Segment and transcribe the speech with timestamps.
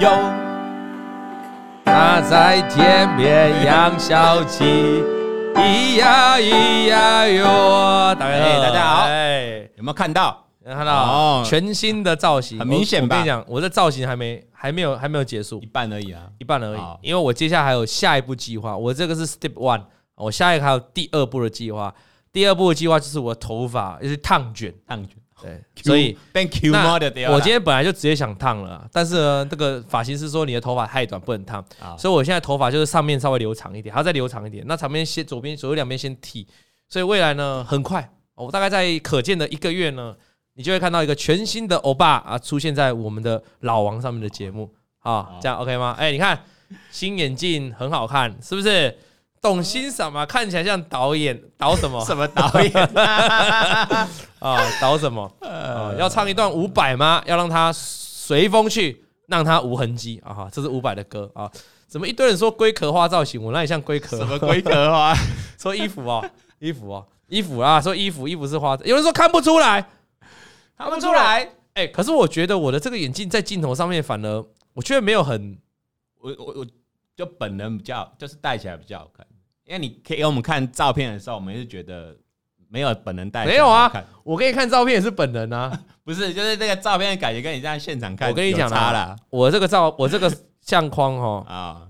[0.00, 0.10] 咿呀哟，
[1.84, 4.64] 他在天边养小鸡，
[5.54, 8.14] 咿呀咿呀哟。
[8.14, 10.46] 大家好，大家好，哎，有没有看到？
[10.64, 13.16] 有看到全新的造型，很明显吧？
[13.16, 16.80] 我跟你讲，我的造型还没还没有还没有结束，一半而已啊，一半而已。
[17.02, 19.82] 因为我接下来还有下一步计划，我这个是 Step One，
[20.14, 21.94] 我下一个还有第二步的计划。
[22.32, 25.16] 第二步的计划就是我的头发，就是烫卷，烫卷。
[25.42, 27.06] 对，所以变 Q 毛的。
[27.30, 31.64] 我今天本来就直接想烫了，但是呢，这个发型师说你的头发太短，不能烫，
[31.98, 34.64] 所以我现在头发就是上面稍微留长一点，还要再留长一点。
[34.66, 36.46] 那长边先左边左右两边先剃，
[36.88, 40.14] 所以未来呢，很快，我大概在可见的一个月呢，
[40.54, 45.94] 你就会看到一个全新的欧巴啊出现在我们的老王上面的节目啊，这样 OK 吗？
[45.98, 46.44] 哎，你看
[46.90, 48.96] 新眼镜很好看，是不是？
[49.40, 50.26] 懂欣赏吗？
[50.26, 52.04] 看起来像导演导什么？
[52.04, 54.08] 什么导演啊？
[54.80, 55.30] 导什么？
[55.40, 55.94] 啊？
[55.98, 57.22] 要唱一段伍佰吗？
[57.26, 60.48] 要让他随风去，让他无痕迹啊！
[60.52, 61.50] 这是伍佰的歌啊！
[61.88, 63.42] 怎么一堆人说龟壳花造型？
[63.42, 64.18] 我那里像龟壳？
[64.18, 65.14] 什么龟壳花？
[65.58, 67.80] 说衣服哦，衣服哦，衣服啊！
[67.80, 68.76] 说衣服，衣服是花。
[68.84, 69.84] 有人说看不出来，
[70.76, 71.48] 看不出来。
[71.74, 75.58] 哎，可是我觉得我的这个眼镜在镜头上面，反而我觉得没有很，
[76.20, 76.66] 我我我
[77.16, 79.26] 就本人比较，就是戴起来比较好看。
[79.70, 82.16] 因为你可以给我们看照片的时候，我们是觉得
[82.68, 83.46] 没有本人戴。
[83.46, 83.88] 没有啊，
[84.24, 90.28] 我给你看照片也是本人啊， 不是，就是这个照片的感觉跟你在现场看，我跟你讲啦，我这个照， 我这个
[90.60, 91.82] 相框哈啊，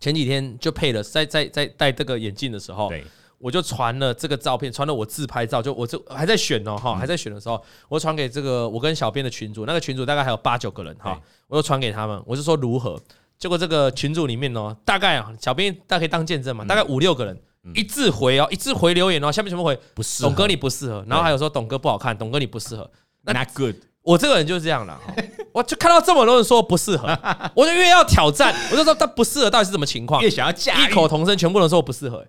[0.00, 2.90] 前几天就配了，在在在戴这个眼镜的时候，
[3.38, 13.00] 我就传了这个照片，传了我自拍照，就我这还在选哦哈，还在选的时候，我传给这个我跟小编的群主，那个群主大概还有八九个人哈，我就传给他们，我就说如何。
[13.38, 17.40] 结果这个群组里面哦，大概啊，小编大家可以当见证嘛，大概五六个人
[17.74, 19.78] 一致回哦，一致回留言哦，下面全部回？
[19.94, 22.90] 不适合，董哥你不适合，然后还有说董哥不好看，董哥你不适合
[23.22, 23.76] ，Not good。
[24.02, 24.98] 我这个人就是这样了，
[25.52, 27.06] 我就看到这么多人说不适合，
[27.54, 32.24] 我就越要挑战，我就说他不适合到底是什么情况，越想要加，异口同声，全部人说我不适合，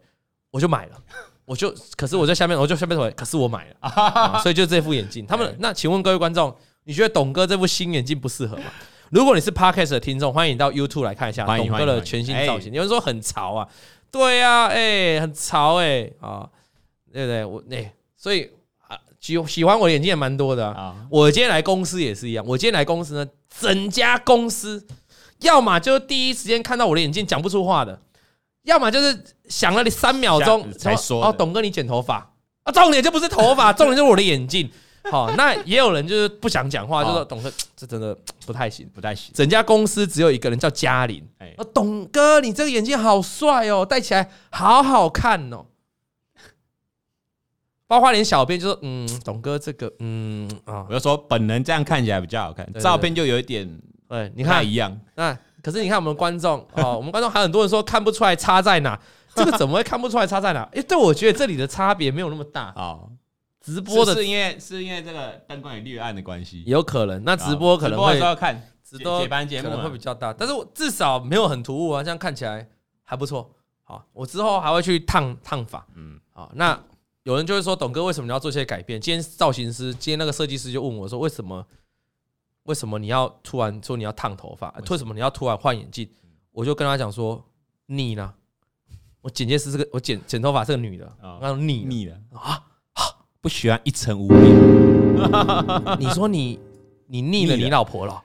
[0.51, 0.97] 我就买了，
[1.45, 6.53] 我就可是我在下面，我就下面回，可是我买了， 啊所以就这副眼镜，他们那请问各位观众，
[6.84, 8.63] 你觉得董哥这副新眼镜不适合吗？
[9.12, 12.72] 如果你是 Podcast 的听众，欢迎到 YouTube 来看一下董哥的全新造型。
[12.72, 13.68] 有人说很潮啊，
[14.12, 16.47] 对呀，哎，很潮哎啊，
[17.12, 17.46] 对不对？
[17.46, 18.52] 我哎，所以
[18.88, 20.96] 啊，喜喜欢我的眼镜也蛮多的啊。
[21.09, 23.28] 我今天来公司也是一样，我今天来公司呢，
[23.59, 24.86] 整家公司
[25.41, 28.00] 要么就第一时间看到我的眼镜讲不出话的，
[28.64, 32.31] 要么就是想了你三秒钟才说哦，董哥你剪头发
[32.62, 34.70] 啊，重点就不是头发， 重点就是我的眼镜。
[35.11, 38.15] 好，那也有人就是不想讲话，就说董哥 这真的
[38.45, 39.31] 不太行，不太行。
[39.33, 45.65] 整家公司只有一个人叫嘉玲，哎，董哥你这个眼镜好帅哦，戴起来好好看哦。
[47.87, 53.67] 包括连小编就说，嗯，董哥这个，嗯啊，我就说本人这样看起来比较好看，照片就有一点，
[54.07, 54.95] 对，你看一样。
[55.16, 58.99] 那可是你看我们观众 哦，我们观众还有很多人说看不出来差在哪，
[59.33, 60.61] 这个怎么会看不出来差在哪？
[60.71, 62.99] 哎，对，我觉得这里的差别没有那么大啊。
[63.59, 67.24] 直播的是因为是因为这个灯光有绿暗的关系，有可能。
[67.24, 72.68] 那直播可能会要看直播节目可能会比较大，但是我至少没有很突兀啊，这样看起来
[73.03, 73.53] 还不错。
[73.84, 75.86] 好，我之后还会去烫烫发。
[75.96, 76.52] 嗯，好。
[76.56, 76.80] 那
[77.24, 79.00] 有人就会说，董哥为什么你要做这些改变？
[79.00, 81.66] 今天造型师，今天那个设计师就问我说，为什么？
[82.64, 84.74] 为什么你要突然说你要烫头发？
[84.90, 86.08] 为什么你要突然换眼镜？
[86.52, 87.44] 我就跟他讲说，
[87.88, 88.34] 腻了。
[89.22, 92.64] 我剪接师是个，我剪剪头发是个女的，然后腻腻了啊。
[93.41, 95.19] 不喜欢一层污名。
[96.00, 96.59] 你说你
[97.07, 98.22] 你腻了你老婆了，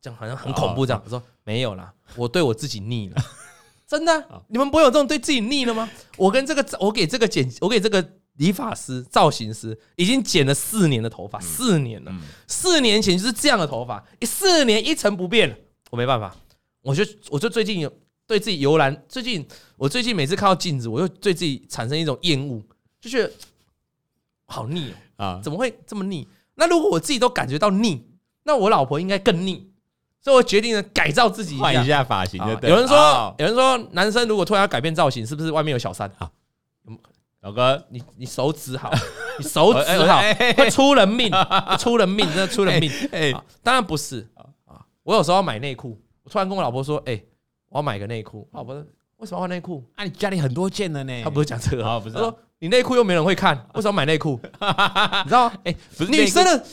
[0.00, 0.86] 这样好像很恐怖。
[0.86, 3.16] 这样我说没有啦，我对我自己腻了，
[3.86, 4.42] 真的。
[4.48, 5.88] 你们不会有这种对自己腻了吗？
[6.16, 12.12] 我跟这个我给这个剪我给这个理发师造型师已经剪了四年的头发，四年了。
[12.46, 15.54] 四年前就是这样的头发，四年一成不变。
[15.90, 16.34] 我没办法，
[16.82, 17.92] 我就我就最近有
[18.26, 19.46] 对自己油然，最近
[19.76, 22.62] 我最近每次看到镜子，我又对自己产生一种厌恶，
[23.00, 23.30] 就觉得。
[24.52, 25.40] 好腻啊！
[25.42, 26.28] 怎么会这么腻？
[26.54, 28.06] 那如果我自己都感觉到腻，
[28.44, 29.72] 那我老婆应该更腻，
[30.20, 32.38] 所以我决定了改造自己，换一下发型。
[32.62, 36.10] 有人说，有人说，男生如果突然要改变造型，是不是外面有小三？
[36.18, 36.30] 好，
[37.40, 38.92] 老哥，你你手指好，
[39.38, 40.20] 你手指好，
[40.56, 41.32] 会出人命，
[41.80, 42.90] 出人命，真的出人命。
[43.10, 43.32] 哎，
[43.62, 44.28] 当然不是
[44.66, 44.84] 啊！
[45.02, 47.20] 我有时候要买内裤，我突然跟我老婆说：“哎，
[47.70, 48.84] 我要买个内裤。”老婆说
[49.18, 49.84] ：“为什么要换内裤？
[49.96, 52.38] 啊，你家里很多件的呢。”他不是讲这个啊，不是说。
[52.62, 54.38] 你内裤又没人会看，为什么买内裤？
[54.40, 54.48] 你
[55.28, 55.52] 知道吗？
[55.64, 55.74] 哎，
[56.08, 56.64] 女生的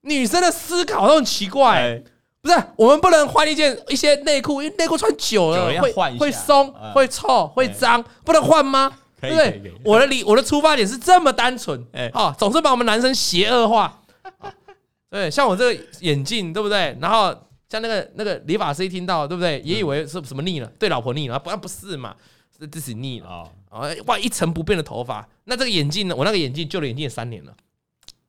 [0.00, 2.02] 女生的思考都很奇怪。
[2.42, 8.92] 不是，我们不能换一件一些内裤，因为内裤穿久了会会松、会臭、会脏，不能换吗？
[9.20, 9.72] 对不对？
[9.84, 14.00] 我的理我的出发点是这么单纯，哎，好，总是把我们男生邪恶化。
[15.08, 16.98] 对，像我这个眼镜，对不对？
[17.00, 17.32] 然后
[17.68, 19.60] 像那个那个理发师一听到，对不对？
[19.64, 22.16] 也以为是什么腻了，对老婆腻了，不然不是嘛？
[22.58, 23.50] 这这是腻了啊！
[23.70, 26.16] 啊，哇，一成不变的头发，那这个眼镜呢？
[26.16, 27.56] 我那个眼镜旧的眼镜也三年了，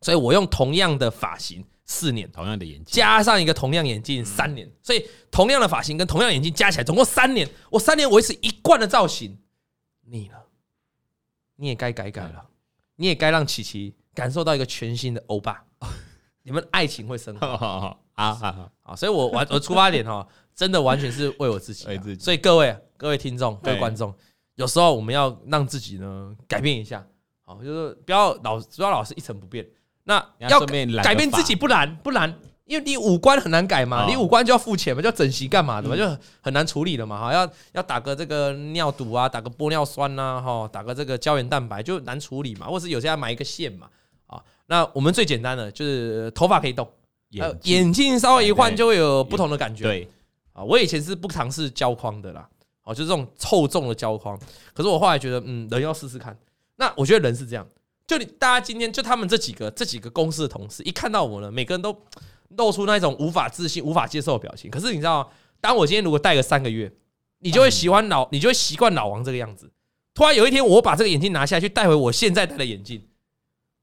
[0.01, 9.38] 所以我用同样的发型四年，同样的眼镜加上一个同样眼镜三年，所以同样的发型跟同样眼镜加起来总共三年，我三年维持一贯的造型，
[10.06, 10.44] 腻了，
[11.56, 12.45] 你也该改改了，
[12.95, 15.63] 你也该让琪琪感受到一个全新的欧巴。
[16.44, 18.95] 你们爱情会升华啊啊啊！
[18.95, 20.25] 所以我完我出发点哈，
[20.56, 21.85] 真的完全是为我自己。
[22.18, 24.13] 所以各位各位听众各位观众，
[24.55, 27.05] 有时候我们要让自己呢改变一下，
[27.45, 29.65] 好，就是不要老不要老是一成不变。
[30.03, 30.59] 那要
[31.03, 32.33] 改变自己不难不难，
[32.63, 37.33] 因为你五官很难改嘛，你五官就要付钱嘛，就要整形干嘛的嘛，就很难处理的嘛哈。
[37.33, 43.88] 要要打个这个尿毒啊，打个玻尿酸呐哈，打个这个胶原蛋白就难处理嘛，或是有些要埋一个线嘛。
[44.27, 46.89] 啊那我们最简单的就是头发可以动，
[47.63, 49.83] 眼镜稍微一换就会有不同的感觉。
[49.83, 50.09] 对
[50.53, 52.47] 啊，我以前是不尝试胶框的啦，
[52.87, 54.39] 哦，就是这种厚重的胶框。
[54.73, 56.35] 可是我后来觉得，嗯，人要试试看。
[56.77, 57.67] 那我觉得人是这样，
[58.07, 61.93] 就你大家今天就他们这几个这几个公司的同事，一看到我呢，每个人都
[62.49, 64.71] 露出那种无法置信、无法接受的表情。
[64.71, 65.29] 可是你知道，
[65.59, 66.89] 当我今天如果戴个三个月，
[67.39, 69.69] 你就会喜欢老，你就会习惯老王这个样子。
[70.13, 73.05] 突然有一天，我把这个眼镜拿下去，戴回我现在戴的眼镜。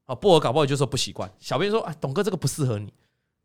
[0.05, 1.31] 啊，不，我搞不好就说不习惯。
[1.39, 2.93] 小编说啊，董哥这个不适合你，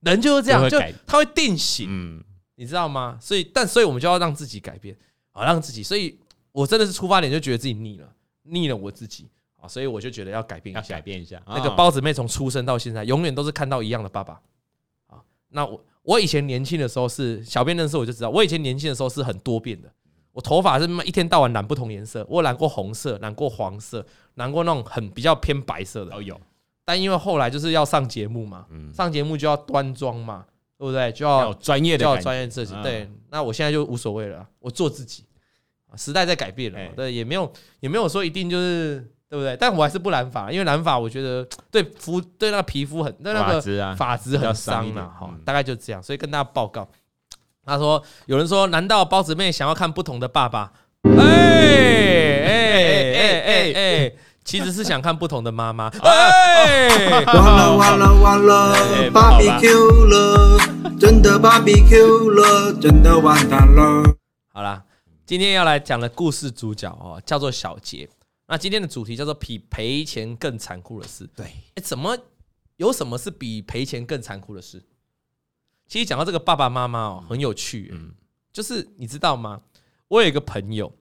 [0.00, 2.24] 人就是这样，就他会定型，嗯，
[2.56, 3.18] 你知道吗？
[3.20, 4.96] 所以，但所以我们就要让自己改变
[5.32, 5.82] 啊，让自己。
[5.82, 6.19] 所以
[6.53, 8.12] 我真的是出发点就觉得自己腻了，
[8.43, 11.41] 腻了我自己啊，所以我就觉得要改变一下，改变一下。
[11.47, 14.41] 那个包子妹从出生到现在，永远都是看到一样的爸爸
[15.06, 15.23] 啊。
[15.49, 19.93] 那我我以前年轻的时候是小编认识我就知道，我以前年轻的时候是很多变的，
[20.32, 24.05] 我头发是一天到晚染不同颜色，我染过红色，染过黄色，
[24.35, 26.41] 染过那种很比较偏白色的哦有。
[26.85, 30.44] 但因为后来就是要上节目嘛，上节目就要端庄嘛，
[30.81, 31.12] 对不对？
[31.12, 32.75] 就要专业的，就要专业自己。
[32.82, 35.27] 对，那我现在就无所谓了，我做自己。
[35.94, 39.55] 时代在改变了，对，也没有也没有说一定就是对不对？
[39.59, 43.61] 但我还是不染发，因为染发我觉得对肤对那个皮肤很对那个
[43.94, 45.06] 发质很伤了。
[45.06, 46.03] 哈，大概就这样。
[46.03, 46.88] 所以跟大家报告，
[47.67, 50.73] 他说有人说，难道包子妹想要看不同的爸爸？
[51.03, 51.12] 哎
[52.47, 52.53] 哎
[53.12, 54.12] 哎哎哎！
[54.50, 55.87] 其实是想看不同的妈妈。
[56.02, 58.75] 哎，完了完了完了
[59.12, 60.58] ，BBQ 了，
[60.99, 64.02] 真的 BBQ 了，真的完蛋了。
[64.52, 64.82] 好啦，
[65.25, 68.11] 今天要来讲的故事主角哦，叫做小杰。
[68.49, 71.31] 那今天的主题叫做比赔钱更残酷的事。
[71.37, 71.46] 对，
[71.76, 72.19] 哎，怎么
[72.76, 74.82] 有什么是比赔钱更残酷的事？
[75.87, 77.88] 其实讲到这个爸爸妈妈哦，很有趣。
[77.93, 78.11] 嗯，
[78.53, 79.61] 就是你知道吗？
[80.08, 80.93] 我有一个朋友，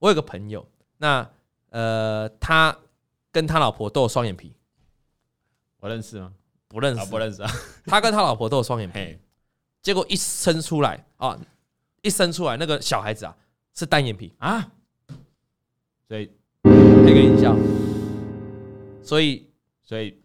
[0.00, 0.66] 我有个朋友，
[0.98, 1.30] 那
[1.70, 2.76] 呃，他。
[3.36, 4.50] 跟他老婆都有双眼皮，
[5.80, 6.32] 我认识吗？
[6.68, 7.52] 不认识，不认识啊。
[7.84, 9.18] 他跟他老婆都有双眼皮，
[9.82, 11.38] 结果一生出来啊，
[12.00, 13.36] 一生出来那个小孩子啊
[13.74, 14.32] 是单眼皮。
[14.38, 14.72] 啊，
[16.08, 16.30] 所以
[16.62, 17.54] 配个音效，
[19.04, 19.46] 所以
[19.82, 20.18] 所以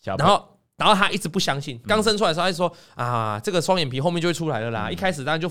[0.00, 4.90] 小，然后然后他一直不相信，刚生出来的时候他就说啊，这个双眼皮后面就会出来了啦。
[4.90, 5.48] 一开始当然就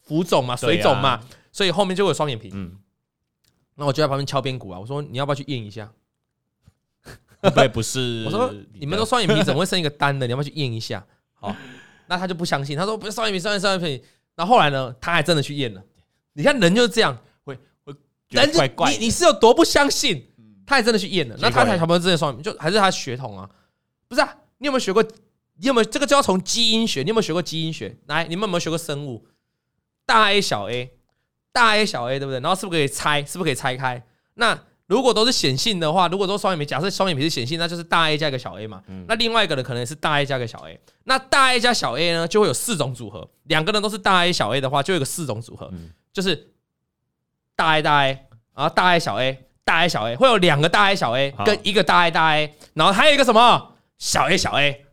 [0.00, 2.50] 浮肿嘛，水肿嘛，所以后面就会有双眼皮。
[2.52, 2.76] 嗯，
[3.76, 5.88] 那我就在旁边敲边鼓啊，我说你要不要去验一下？
[7.54, 8.24] 对，不是。
[8.26, 10.26] 我说你们说双眼皮怎么会生一个单的？
[10.26, 11.04] 你要不要去验一下？
[11.34, 11.54] 好，
[12.06, 12.76] 那他就不相信。
[12.76, 14.04] 他说不是双眼皮，双眼双眼皮。
[14.36, 15.82] 然后后来呢，他还真的去验了。
[16.34, 17.94] 你看人就是这样，会会
[18.28, 18.90] 人怪怪。
[18.92, 20.26] 你你是有多不相信？
[20.66, 21.36] 他还真的去验了。
[21.40, 23.48] 那他才差不多真的双眼皮，就还是他血统啊？
[24.08, 24.36] 不是啊？
[24.58, 25.02] 你有没有学过？
[25.02, 27.02] 你有没有这个就要从基因学？
[27.02, 27.96] 你有没有学过基因学？
[28.06, 29.26] 来，你们有没有学过生物？
[30.06, 30.90] 大 A 小 A，
[31.52, 32.40] 大 A 小 A，对不对？
[32.40, 33.22] 然后是不是可以拆？
[33.24, 34.02] 是不是可以拆开？
[34.34, 34.58] 那
[34.90, 38.82] 如果都是显性的话，如果都双眼皮，假设双眼皮是显性，那就是大 A 加一个小 a 嘛。
[38.88, 40.76] 嗯、那另外一个呢，可能是大 A 加个小 a。
[41.04, 43.30] 那大 A 加小 a 呢，就会有四种组合。
[43.44, 46.50] 两个人都是大 A 小 a 的话，就有个四种组合，嗯、就是
[47.54, 52.34] 大 A 大 A，然后大 A 小 A，大 A 小 A，会有两个大 A 小 A 跟一个大 A 大
[52.34, 54.86] A，然后还有一个什么小 A 小 A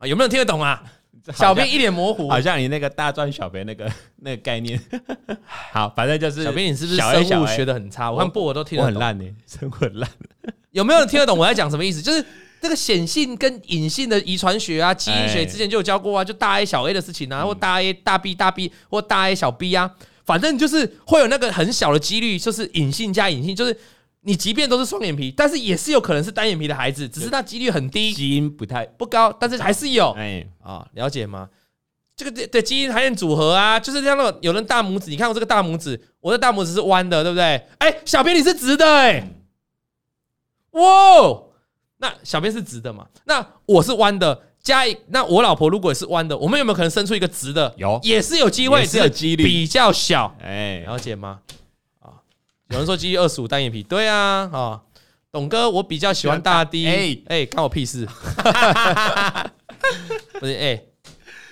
[0.00, 0.06] 啊？
[0.06, 0.82] 有没有人听得懂啊？
[1.32, 3.90] 小编一脸模糊，好像你那个大专小编那个
[4.20, 4.78] 那个概念。
[5.72, 8.10] 好，反正就是小编，你是不是生物学的很差？
[8.10, 10.08] 我看布我都听得很烂呢，生物很烂。
[10.72, 12.02] 有没有人听得懂我在讲什么意思？
[12.02, 12.22] 就是
[12.60, 19.90] 这个显性跟隐性的遗传学啊，基因学之前就有教过啊，就大 A 小 A 的事情啊，或大 A 大 B 大 B 或大 A 小 B 啊，
[20.24, 23.74] 反正就是会有那个很小的几率，就是隐性加隐性，就是。
[24.26, 30.10] 你即便都是双眼皮，但是也是有可能是单眼皮的孩子，只是那几率很低，基因不太不高，但是还是有。
[30.12, 31.48] 哎啊，了解吗？
[32.16, 34.38] 这个对对，基因还有组合啊，就是这样的。
[34.40, 37.66] 有人大拇指，你看我这个大拇指，我的大拇指是弯的，对不对？
[37.78, 39.28] 哎，小编你是直的，哎，
[40.70, 41.42] 哇，
[41.98, 43.06] 那小编是直的嘛？
[43.24, 47.74] 那我是弯的，加一，那我老婆如果是弯的，我们有没有可能生出一个直的？
[47.76, 50.34] 有，也是有机会，也是有几率比较小。
[50.40, 51.40] 哎，了解吗？
[52.68, 54.82] 啊，有人说基于二十五单眼皮，对啊，啊，
[55.30, 58.06] 董哥，我比较喜欢大 D，哎哎，关我屁事。
[60.40, 60.82] 不是哎，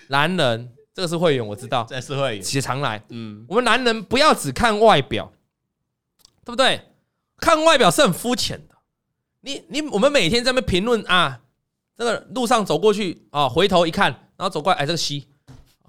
[0.09, 3.03] 男人这个是会员，我知道，这是会员，其实常来。
[3.09, 5.33] 嗯，我们男人不要只看外表，
[6.45, 6.81] 对不对？
[7.39, 8.75] 看外表是很肤浅的。
[9.41, 11.41] 你你我们每天在那边评论啊。
[11.95, 15.29] 这个路上走过去啊，回头一看，然后走过来，哎，这个西，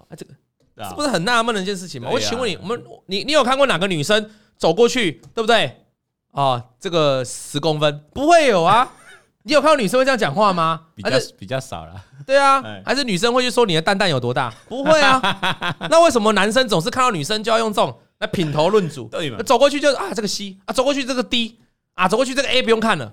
[0.09, 0.33] 哎，这个
[0.75, 2.09] 这不是很纳闷的一件事情吗？
[2.11, 5.85] 我请问你，我们你你有看过哪个女生走过去，对不对？
[6.31, 8.91] 啊，这个十公分不会有啊？
[9.43, 10.87] 你有看到女生会这样讲话吗？
[10.95, 12.03] 比较比较少了。
[12.25, 14.53] 对啊，还是女生会去说你的蛋蛋有多大？
[14.69, 15.19] 不会啊。
[15.91, 19.07] 那为什么男生总是看到女生就要用这种来品头论足？
[19.11, 19.37] 对嘛？
[19.43, 21.59] 走过去就啊，这个 C 啊，走过去这个 D
[21.93, 23.11] 啊，走过去这个 A 不用看了。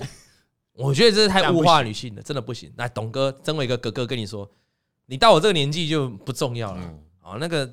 [0.74, 2.72] 我觉得这是太物化女性了，真的不行。
[2.76, 4.48] 那，董哥，身为一个哥哥跟你说，
[5.06, 6.80] 你到我这个年纪就不重要了。
[7.20, 7.68] 啊，那个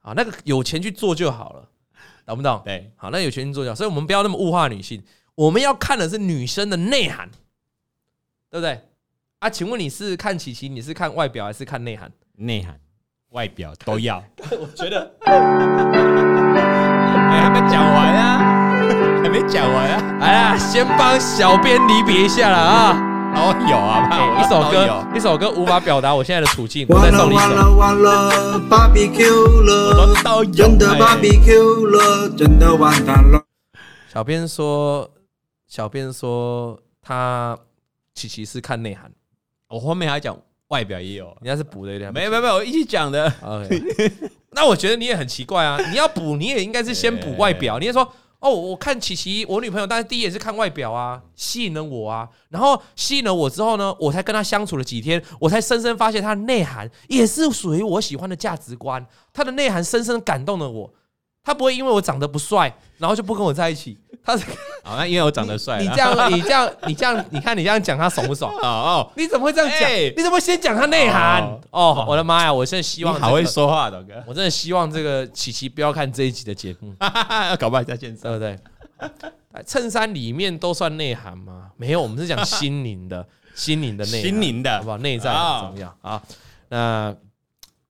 [0.00, 1.68] 啊，那个有钱去做就好了，
[2.26, 2.62] 懂不懂？
[2.64, 3.74] 对，好，那有钱去做就好。
[3.74, 5.02] 所以，我们不要那么物化女性，
[5.34, 7.28] 我们要看的是女生的内涵，
[8.50, 8.80] 对不对？
[9.40, 12.10] 啊，请问你是看琪琪，你是看外表还是看内涵？
[12.36, 12.78] 内涵、
[13.30, 14.22] 外表都要。
[14.50, 15.40] 我觉得，哎，
[17.42, 18.60] 还没讲完啊。
[19.24, 20.18] 还没讲完啊！
[20.20, 23.13] 哎呀，先帮小编离别一下了啊！
[23.36, 26.86] 哦，有啊，一首歌，一首歌无法表达我现在的处境。
[26.88, 33.44] 完了完了完了，BBQ 了，真的 BBQ 了，真的完蛋了。
[34.12, 35.10] 小编说，
[35.66, 37.58] 小编说他
[38.14, 39.10] 琪琪是看内涵，
[39.68, 40.36] 我后面还讲
[40.68, 42.12] 外表也有，人家是补的有点。
[42.12, 43.32] 没有没有没有，我一起讲的。
[44.56, 45.76] 那我觉得你也很奇怪啊！
[45.90, 47.78] 你要补，你也应该是先补外表。
[47.80, 48.08] 你也说。
[48.44, 60.92] 哦，我看琪琪，我女朋友，但是第一眼是看外表啊，吸引了我啊，然后吸引了我之后呢，我才跟她相处了几天，我才深深发现她的内涵也是属于我喜欢的价值观，她的内涵深深感动了我。
[61.42, 63.98] 她不会因为我长得不帅，然后就不跟我在一起。
[64.22, 64.36] 她
[64.84, 65.80] 好，那因为我长得帅。
[65.80, 68.52] 你这样，你这样，你这样，你看你这样讲，他爽不爽？
[68.62, 69.90] 哦哦，你怎么会这样讲？
[69.90, 71.42] 你怎么先讲他内涵？
[71.70, 72.52] 哦，我的妈呀！
[72.52, 74.12] 我现在希望好会说话，的哥。
[74.26, 76.94] 我真的希望这个琪琪不要看这一集的节目，
[77.58, 78.58] 搞不好在线上，对不对？
[79.64, 81.70] 衬衫里面都算内涵吗？
[81.76, 84.98] 没有，我们是讲心灵的，心灵的内涵，心灵的，好不好？
[84.98, 86.22] 内在很重要啊。
[86.68, 87.14] 那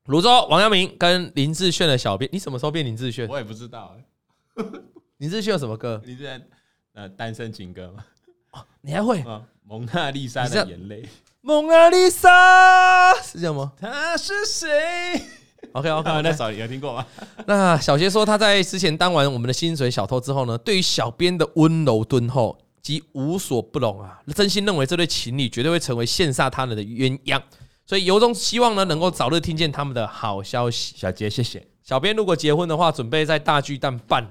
[0.07, 3.27] 泸州王阳明跟林志炫的小编，你什么时候变林志炫？
[3.29, 3.97] 我也不知道。
[5.19, 6.01] 林志炫有什么歌？
[6.05, 6.47] 林志炫
[6.95, 8.05] 呃，单身情歌吗？
[8.53, 9.23] 哦，你还会？
[9.67, 11.09] 蒙娜丽莎的眼泪。
[11.41, 13.73] 蒙娜丽莎是这样吗？
[13.81, 14.69] 他是谁
[15.73, 17.07] ？OK OK，那首有听过吗？
[17.47, 27.43] 那小杰说他在之前当完我们的薪水小偷之后呢，对于小编的温柔敦厚及无所不容啊，真心认为这对情侣绝对会成为羡煞他人的鸳鸯，
[27.87, 30.95] 所以由衷希望呢，能够早日听见他们的好消息。
[30.97, 31.67] 小杰，谢谢。
[31.83, 34.31] 小编如果结婚的话，准备在大巨蛋办。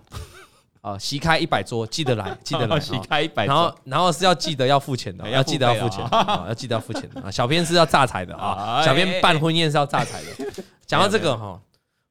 [0.84, 2.78] 啊，席开一百桌，记得来，记得来。
[2.82, 7.32] 席开一百桌，然后，然后是要记得要付钱的，要记得要付钱啊，要记得要付钱的啊。
[7.32, 10.64] 小编是要榨财的啊，小编办婚宴是要榨财的。
[10.86, 11.58] 讲到这个哈，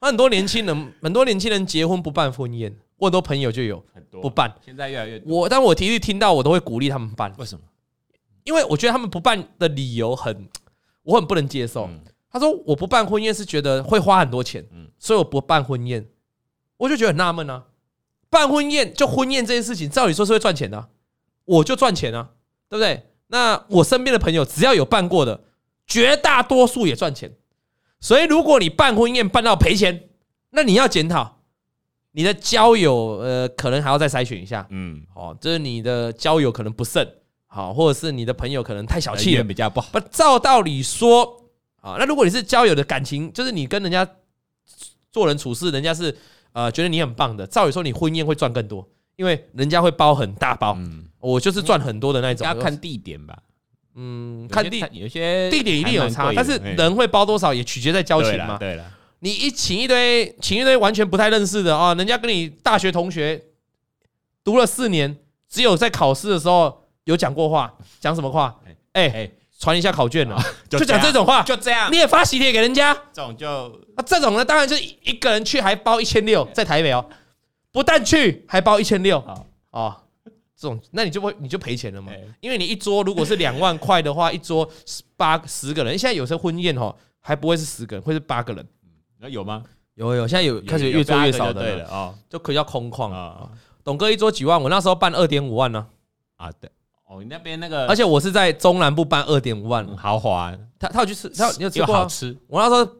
[0.00, 4.50] 很多年轻人，很多年轻人结婚不办婚宴，我很多朋友就有很多不办。
[4.64, 5.40] 现在越来越多。
[5.40, 7.30] 我当我提议听到，我都会鼓励他们办。
[7.36, 7.62] 为什么？
[8.44, 10.48] 因为我觉得他们不办的理由很，
[11.02, 11.90] 我很不能接受。
[12.30, 14.66] 他说我不办婚宴是觉得会花很多钱，
[14.98, 16.08] 所以我不办婚宴。
[16.78, 17.62] 我就觉得很纳闷啊。
[18.32, 20.88] 办婚宴就婚宴这件事情，照理说是会赚钱的啊，
[21.44, 22.30] 我就赚钱啊，
[22.66, 23.10] 对不对？
[23.26, 25.38] 那我身边的朋友只要有办过的，
[25.86, 27.30] 绝大多数也赚钱。
[28.00, 30.08] 所以如果你办婚宴办到赔钱，
[30.48, 31.42] 那你要检讨
[32.12, 34.66] 你的交友，呃，可能还要再筛选一下。
[34.70, 37.06] 嗯，哦，就是你的交友可能不慎，
[37.46, 39.90] 好，或者是你的朋友可能太小气了，比较不好。
[39.92, 41.50] 不，照道理说，
[41.82, 44.08] 啊，那如果你是交友的感情，就是你跟人家
[45.10, 46.16] 做人处事，人家是。
[46.52, 52.46] 呃，觉得你很棒的，照理说你婚宴会赚更多，因为人家会包很大包，嗯，我就是赚很多的那种。
[52.46, 53.38] 要看地点吧，
[53.94, 58.58] 嗯，看地有些地点一定有差，但是人会包多少也取决在交情嘛。
[58.58, 58.84] 对了，
[59.20, 63.42] 你一请一堆请一堆完全不太认识的啊，人家跟你大学同学
[64.44, 65.16] 读了四年，
[65.48, 68.60] 只有在考试的时候有讲过话，讲什么话？
[68.92, 69.30] 哎。
[69.62, 70.36] 传一下考卷了，
[70.68, 73.48] 就讲这种话，就这样，你也发喜帖给人家，这种就
[73.94, 77.08] 啊，这种呢，当然就是一个人去还包一千六，在台北哦，
[77.70, 79.24] 不但去还包一千六，
[79.70, 79.96] 哦，
[80.56, 84.68] 这种那你就会你就赔钱了嘛，因为你一桌如果是两万块的话，一桌
[85.16, 88.66] 八十个人，现在有些婚宴哈还不会是十个人，会是八个人，
[89.20, 89.62] 那有吗？
[89.94, 93.12] 有有，现在有开始越做越少的了，就可以叫空旷。
[93.12, 93.48] 啊。
[93.84, 95.86] 董哥一桌几万，我那时候办二点五万呢，
[96.36, 96.68] 啊对。
[97.12, 102.90] 哦，你那边那个，而且我是在中南部办二点五万，很豪华，他他有去吃，他有你有吃过啊好吃，我那时候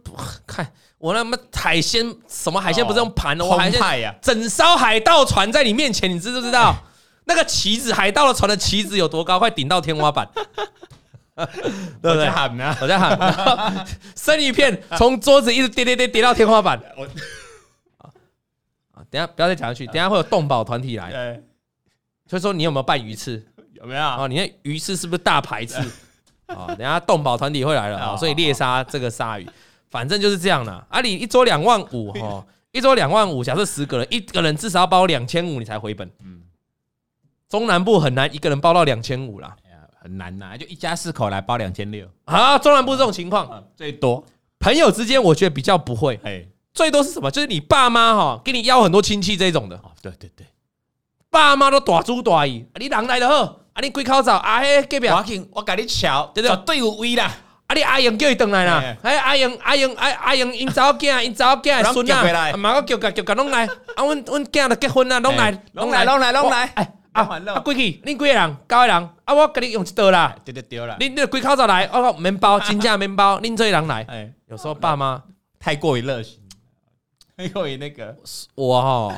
[0.47, 6.76] 看我那么海鲜，什么海鲜不是用盘的，我海鲜呀，整艘海盗船在你面前，你知不知道？
[7.25, 9.38] 那个旗子，海盗的船的旗子有多高？
[9.38, 10.28] 快顶到天花板，
[11.35, 11.47] 对
[12.02, 12.11] 不对？
[12.11, 16.78] 我在喊呢，我在喊，生鱼片从桌子一直跌跌跌跌到天花板。
[16.99, 17.04] 我
[18.92, 21.40] 啊，等下不要再讲下去，等下会有动保团体来，
[22.26, 23.47] 所以说你有没有办鱼翅？
[23.83, 24.03] 有没有？
[24.03, 25.77] 哦，你看鱼翅是不是大排翅？
[26.47, 29.47] 啊，等下动保团体会来了啊， 所以猎杀这个鲨鱼，
[29.91, 30.85] 反正就是这样啦。
[30.89, 36.11] 啊，你一桌两万五哈， 一桌两万五，假设十个人，一个人至少要包两千五，你才回本。
[36.25, 36.43] 嗯，
[37.49, 39.55] 中南部很难一个人包到两千五啦。
[40.05, 44.25] 很难呐，就一家四口来包两千六，啊，中南部这种情况，最多，
[44.59, 47.31] 朋友之间我觉得比较不会，哎，最多是什么？
[47.31, 50.45] 就是你爸妈哈给你邀很多亲戚这种的，哦，对对对，
[51.31, 56.50] 爸妈都大猪大姨，啊你人来的好，啊你几口罩，啊嘿隔壁，啊我紧我给你瞧，对对。
[56.50, 57.31] 绝对有位啦，
[57.75, 62.50] 你阿英叫伊回来啦嘿，哎阿英阿英阿阿英因查某囝因查某囝的孙拢叫回来。
[62.52, 66.05] 啊，嘛个叫个叫个拢来，啊阮阮囝都结婚啦，拢来拢来。
[66.05, 68.00] 拢来拢来哎啊啊几去？
[68.05, 68.57] 恁几个人？
[68.69, 69.11] 九个人？
[69.25, 71.88] 啊我甲你用一道啦，对对对啦，恁恁几口罩来？
[71.93, 74.05] 我面包 真正面包，恁这人来。
[74.09, 75.23] 哎，有时候爸妈
[75.59, 76.38] 太过于热情，
[77.38, 78.17] 太过于那个，
[78.55, 79.17] 我哈，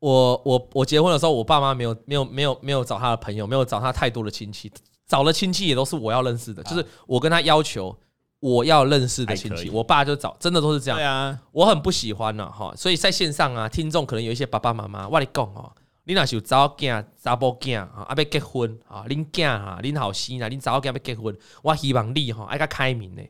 [0.00, 4.70] 我我我结婚的时候，我爸妈没有没有没有没有找他的朋友，没有找他太多的亲戚，
[5.06, 7.96] 找了亲戚也都是我要认识的，就是我跟他要求
[8.40, 10.98] 我要认识的亲戚，还可以我爸就找，真的都是这样。
[10.98, 15.70] 对啊，我很不喜欢呐，哈，所以在线上啊，听众可能有一些爸爸妈妈，我跟你讲哦，
[16.04, 23.22] 你若是有查某囝、查某囝啊，要结婚啊，恁囝啊，恁后生啊，恁查某囝要结婚，我希望你哈爱较开明呢。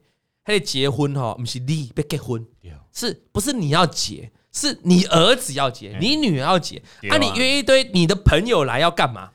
[0.45, 2.47] 迄个结婚哈，不是你要结婚，
[2.93, 4.31] 是不是你要结？
[4.52, 6.83] 是你儿子要结，你女儿要结。
[7.09, 9.30] 啊，你约一堆你的朋友来要干嘛？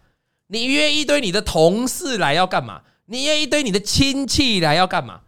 [0.48, 2.82] 你约一堆你的同事来要干嘛？
[3.08, 5.22] 你约一堆你的亲戚来要干嘛？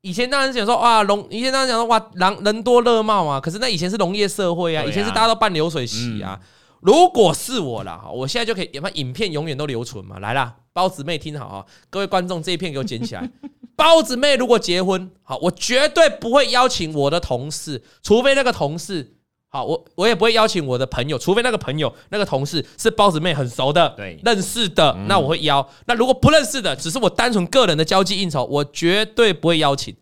[0.00, 6.40] 以前当然是讲说哇农，以前当然讲说哇人人多热闹啊，可是那以前是农业社会啊，以前是大家都办流水席啊。
[6.82, 10.18] 如果是我啦，我现在就可以，把影片永远都留存嘛。
[10.18, 13.30] 来啦，包子妹听好啊，各位观众这一片给我捡起来。
[13.76, 19.14] 包子妹如果结婚，好，我绝对不会邀请我的同事，除非那个同事，
[19.48, 25.66] 好，我我也不会邀请我的朋友，除非那个朋友那个同事是包子妹很熟的，对认识的，那我会邀。
[25.86, 29.94] 那如果不认识的，只是我单纯个人的交际应酬，我绝对不会邀请。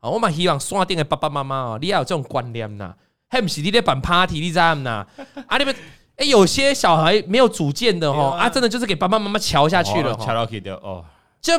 [0.00, 2.94] 好，我蛮希望刷电的爸爸妈妈哦，你要有这种观念呐，
[3.28, 5.06] 还不是你在办 party，你知道吗？
[5.46, 5.74] 啊，你们
[6.18, 11.04] 哎，有些小孩没有主见的哦，啊，真的就是给爸爸妈妈瞧下去了，瞧到去的哦，
[11.40, 11.52] 就。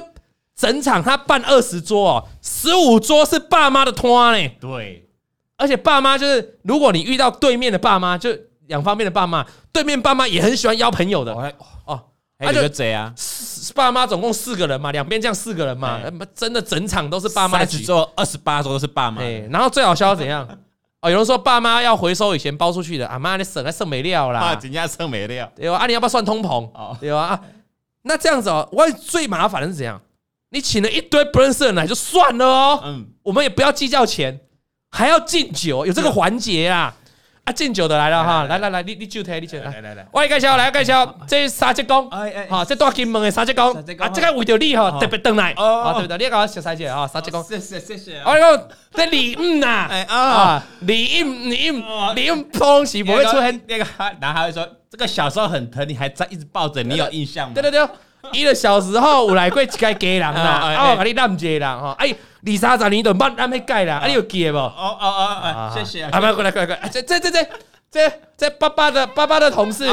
[0.59, 4.49] 整场他办二十桌哦，十五桌是爸妈的托呢。
[4.59, 5.07] 对，
[5.55, 8.29] 而且爸妈就是，如果你遇到对面的爸妈，就
[8.67, 11.33] 两方面的爸妈，对面爸妈也很喜欢邀朋友的
[11.85, 12.03] 哦。
[12.37, 13.13] 他就贼啊，
[13.73, 15.97] 爸妈总共四个人嘛，两边这样四个人嘛，
[16.35, 17.59] 真的整场都是爸妈。
[17.59, 19.21] 三十桌、二十八桌都是爸妈。
[19.49, 20.45] 然后最好笑怎样？
[21.01, 25.49] 哦，有人说爸妈要回收以前包出去的，啊妈，你省还剩没料啦，人家剩没料。
[25.55, 25.77] 对吧？
[25.77, 26.69] 啊，你要不要算通膨？
[26.99, 27.21] 对吧？
[27.21, 27.41] 啊，
[28.01, 30.01] 那这样子哦，我最麻烦的是怎样？
[30.49, 34.39] 你请了一堆不认识的人来就算了哦，嗯，我们也不要计较钱，
[34.89, 36.93] 还要敬酒，有这个环节啊！
[37.45, 46.17] 啊，敬酒的来了哈，来来来，你你就提，你就来来来，我来介绍，来介绍，这三只公，哎哎，好，这大金门的三只公，啊，这个为着你哈特别登来，哦，对不对？
[46.17, 48.21] 你搞小三姐啊，三只公，谢谢谢谢。
[48.25, 53.85] 我讲这礼物呐，啊，礼物礼物礼物东西不会出现，那个
[54.19, 57.53] 男孩会说，这个小时候很疼你，还在一直抱着，你有印象吗？
[57.53, 57.87] 对对对。
[58.33, 62.13] 伊个小时候有来过一个家人啦，啊，我甲你揽一个人，吼，哎，
[62.45, 64.55] 二三十年都捌揽迄个啦，啊，你有记无？
[64.57, 65.01] 哦哦
[65.43, 66.03] 哦，谢谢。
[66.03, 67.47] 啊，过来过来过来，这这这这
[67.91, 69.85] 这这爸爸的爸爸的同事，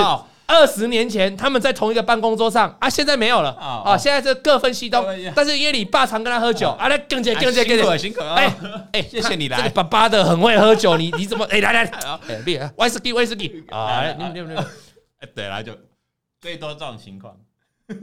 [0.46, 3.50] 二十年前他们在同一个办公桌上，啊，现在没有了，
[3.84, 5.04] 啊，现在是各分西东。
[5.34, 8.54] 但是因为你爸常跟他喝酒，啊，来更姐更姐更姐，辛苦辛苦，哎
[8.92, 11.44] 哎，谢谢你来，爸爸的很会喝酒，你你怎么？
[11.50, 11.84] 哎，来来，
[12.28, 15.72] 哎，厉害，威士忌威士忌， 啊，你你你，哎，对啦，就
[16.40, 17.34] 最多这种情况。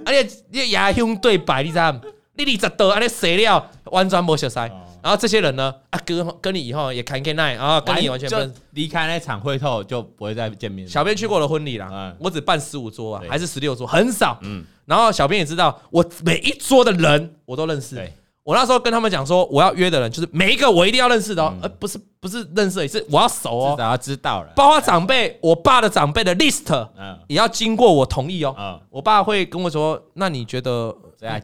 [0.06, 2.02] 而且你牙兄对白，你知道吗？
[2.36, 4.60] 你二十刀安尼死了，完全没熟悉。
[5.02, 10.88] 然后这些人呢，啊，跟跟你以后也看见那，然后跟你完全不离开那场会后就不会再见面。
[10.88, 14.40] 小编去过我的婚礼啦，我只办十五桌啊，还是十六桌，很少。
[14.44, 18.02] 嗯，然后小编也知道，我每一桌的人我都认识。
[18.44, 24.52] 我那时候跟他们讲说，我要约的人就是每一个我一定要认识的哦，而不是不是认识，是我要熟哦，大家知道了。
[24.56, 28.54] 包括长辈，我爸的长辈的 list，嗯，也要经过我同意哦。
[28.58, 30.94] 嗯，我爸会跟我说，那你觉得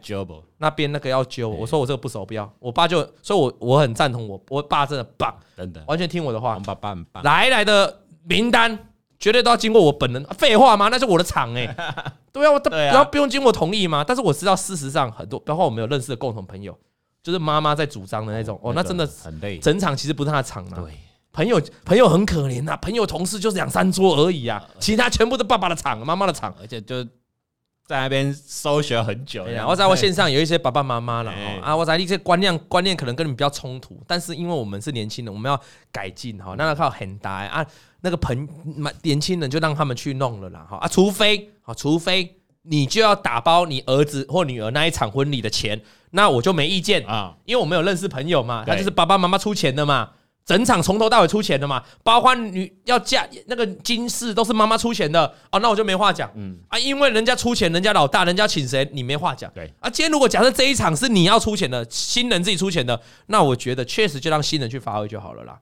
[0.02, 0.44] 揪不？
[0.58, 1.50] 那边那个要揪？
[1.50, 2.52] 我说我这个不熟，不要。
[2.60, 6.56] 我爸就，所以我我很赞同我我爸真的棒，真的，完全听我的话。
[6.56, 7.24] 我爸爸很棒。
[7.24, 8.78] 来来的名单
[9.20, 10.24] 绝对都要经过我本人。
[10.38, 10.90] 废话吗？
[10.90, 11.76] 那是我的场哎、欸。
[12.32, 14.04] 对啊，我对啊然后不用经过同意吗？
[14.08, 16.78] 但是我知道，事实上很多，包括我们有认识的共同朋友，
[17.24, 18.60] 就是妈妈在主张的那种。
[18.62, 19.58] 哦，那真的很累。
[19.58, 20.82] 整场其实不是他的场啊。
[20.82, 20.94] 对，
[21.32, 27.04] 朋友朋友很可怜呐，朋友同事就是两三桌而已啊，其他全部都爸爸的场、妈妈的场，而且就
[27.90, 29.48] 在那边搜学很久。
[29.48, 35.60] 然后在我线上有一些爸爸妈妈了 哎啊，我在一些观念观念可能跟你们比较冲突，但是因为我们是年轻人，我们要
[35.92, 37.66] 改进哈，那要靠很大啊。
[38.02, 38.48] 那个朋
[39.02, 50.12] 年轻人就让他们去弄了啦哈啊，除非啊，除非你就要打包你儿子或女儿那一场婚礼的钱，那我就没意见啊，因为我们有认识朋友嘛，他就是爸爸妈妈出钱的嘛，
[50.50, 55.32] 整场从头到尾出钱的嘛，包括女要嫁那个金饰都是妈妈出钱的。
[55.52, 56.58] 哦，那我就没话讲，嗯。
[56.70, 59.72] 啊，因为人家出钱，人家老大，人家请谁你没话讲，对。
[59.80, 65.60] 啊，今天如果假设这一场是你要出钱的，新人自己出钱的，那我觉得确实就让新人去发挥就好了啦。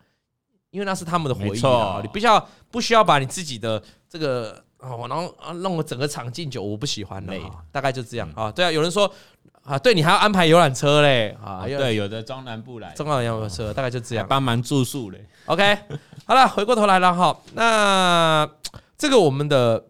[0.71, 8.52] 因为那是他们的回忆啊，你不需要不需要把你自己的这个哦，然后啊弄了整个场敬酒，我不喜欢嘞，大概就这样啊。
[8.52, 9.12] 对啊，有人说
[9.63, 15.26] 啊，对你还要安排游览车嘞啊，对，有的中南部来，中南游览车大概就这样，帮忙住宿嘞。
[15.46, 15.78] OK，
[16.26, 18.48] 好了，回过头来了哈，那
[18.98, 19.84] 这个我们的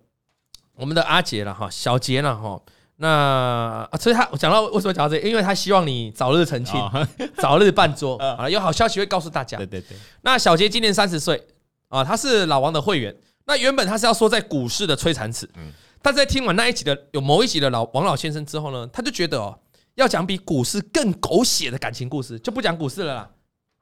[0.76, 2.60] 我们的阿杰了哈，小杰了哈。
[3.00, 9.58] 那啊，所以他我讲到为什么讲到这个，因为他希望你早日成亲，哦、早日办桌 啊，有好消息会告诉大家。
[9.58, 9.96] 对对对。
[10.22, 11.46] 那小杰今年三十岁
[11.90, 13.16] 啊，他是老王的会员。
[13.48, 19.58] 那原本他是要说在股市的摧残史，嗯，但在听完那一集的有某一集的老王老先生之后呢，他就觉得哦，
[19.96, 23.32] 要讲比股市更狗血的感情故事，就不讲股市了啦。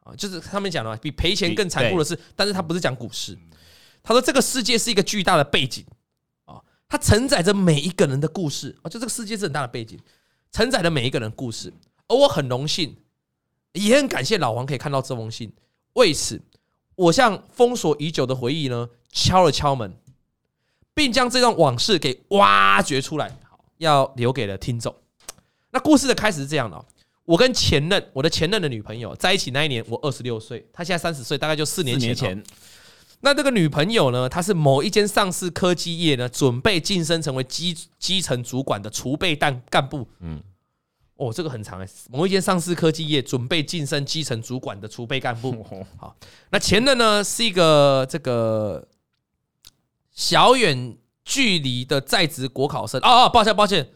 [0.02, 3.36] 啊，就是他们讲了比赔钱更残酷的事，但是他不是讲股市。
[4.04, 5.84] 他说这个世界是一个巨大的背景
[6.46, 6.62] 啊。
[6.88, 10.00] 它承载着每一个人的故事啊，就这个世界是很大的背景，
[10.52, 11.74] 承载着每一个人的故事。
[12.08, 12.96] 而我很荣幸，
[13.74, 15.52] 也很感谢老王可以看到这封信。
[15.94, 16.40] 为此，
[16.96, 19.94] 我向封锁已久的回忆呢敲了敲门，
[20.94, 23.38] 并将这段往事给挖掘出来，
[23.78, 24.96] 要留给了听众。
[25.72, 26.86] 那故事的开始是这样的：
[27.26, 32.42] 我跟前任，我的前任的女朋友在一起那一年，我二十六岁，她现在三十岁，大概就四年前。
[33.22, 34.30] 那这个女朋友呢？
[34.30, 40.08] 她是某一间上市科技业呢，准备晋升成为基基层主管的储备干干部。
[40.20, 40.40] 嗯，
[41.18, 41.88] 哦，这个很长哎。
[42.10, 45.66] 某一间上市科技业准备晋升基层主管的储备干部。
[45.98, 46.16] 好，
[46.50, 48.88] 那前任呢是一个这个
[50.12, 53.00] 小远距离的在职国考生。
[53.02, 53.90] 哦哦，抱歉抱歉，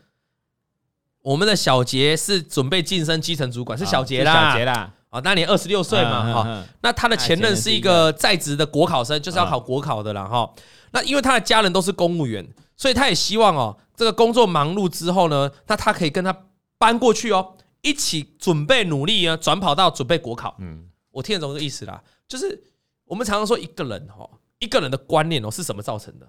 [1.21, 4.93] 我们的小杰是准备晋升基层主管，是小杰啦，小杰啦。
[5.09, 10.53] 啊，那你二十六岁嘛，哈，那他的前任是一个在职的国考生，就是要考国考的啦，哈。
[10.91, 16.31] 那因为他的家人都是公务员，所以他也希望哦，这个工作忙碌之后呢，那他可以跟他
[16.79, 20.55] 搬过去哦，一起准备努力啊，转跑道准备国考。
[20.57, 22.59] 嗯，我听得懂这个意思啦，就是
[23.05, 26.27] 我们常常说一个人哦，一个人的观念哦是什么造成的？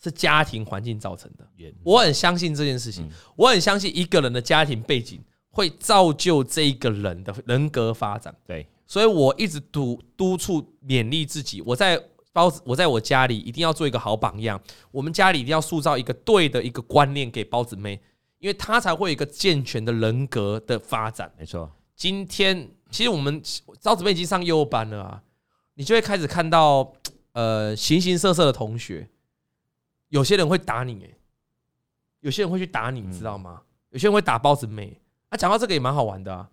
[0.00, 1.44] 是家庭环境造成的。
[1.82, 5.20] 我很相信这件事情，我很相信一个人的家庭背景。
[5.50, 12.00] 会造就这一个人的人格发展，对，所以我一直督督促勉励自己，我在
[12.32, 14.60] 包子，我在我家里一定要做一个好榜样，
[14.92, 18.00] 我们家里一定要塑造一个对的一个观念给包子妹，
[18.38, 21.30] 因为他才会有一个健全的人格的发展。
[21.38, 23.42] 没错，今天其实我们
[23.82, 25.22] 包子妹已经上幼儿班了啊，
[25.74, 26.92] 你就会开始看到
[27.32, 29.08] 呃形形色色的同学，
[30.08, 31.16] 有些人会打你，诶，
[32.20, 33.62] 有些人会去打你，你知道吗？
[33.90, 35.00] 有些人会打包子妹。
[35.30, 36.48] 啊，讲到这个也蛮好玩的啊！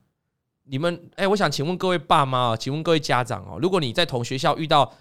[0.64, 4.94] 你们，哎、欸，我想请问各位爸妈啊，请问各位家长哦，如果你在同学校遇到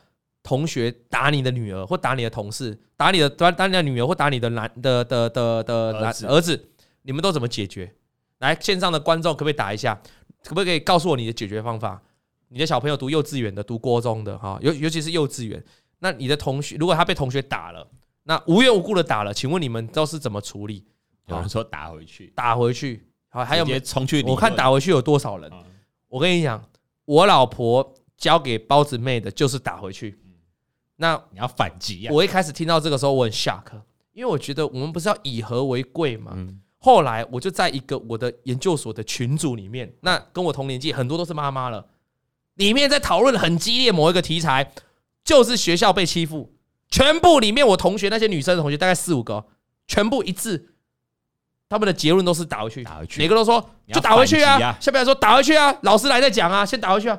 [0.45, 6.69] 同学打你的女儿，或打你的同事，打你的打打你的女儿，或打你的男的的的的男儿子，
[7.05, 7.95] 你们都怎么解决？
[8.39, 9.99] 来，线上的观众可不可以打一下？
[10.43, 12.03] 可不可以告诉我你的解决方法？
[12.49, 15.63] 你的小朋友读幼稚园的，读国中的哈，尤尤其是幼稚园，
[15.99, 17.87] 那你的同学如果他被同学打了，
[18.25, 20.85] 那无缘无故的打了，请问你们都是怎么处理？
[21.27, 23.07] 有人说打回去，打回去。
[23.29, 24.23] 好，还有没有冲去？
[24.23, 25.51] 我看打回去有多少人？
[26.09, 26.63] 我跟你讲，
[27.05, 30.19] 我老婆交给包子妹的就是打回去。
[30.97, 32.13] 那你要反击啊！
[32.13, 33.65] 我一开始听到这个时候我很 shock，
[34.13, 36.37] 因为我觉得我们不是要以和为贵嘛。
[36.85, 41.87] 后来我就在一个我的研究所的群组里面，那跟我同年纪很多都是妈妈了，
[42.57, 44.71] 里面在讨论很激烈某一个题材，
[45.25, 46.53] 就是学校被欺负，
[46.91, 49.47] 全部里面我同学那些女生的同学大概四五个，
[49.89, 50.75] 全部一致。
[51.71, 54.77] 他们的结论都是打回去，打回去，每个都说就打回去啊。
[54.79, 57.19] 下面来说打回去啊，老师来再讲啊，先打回去啊。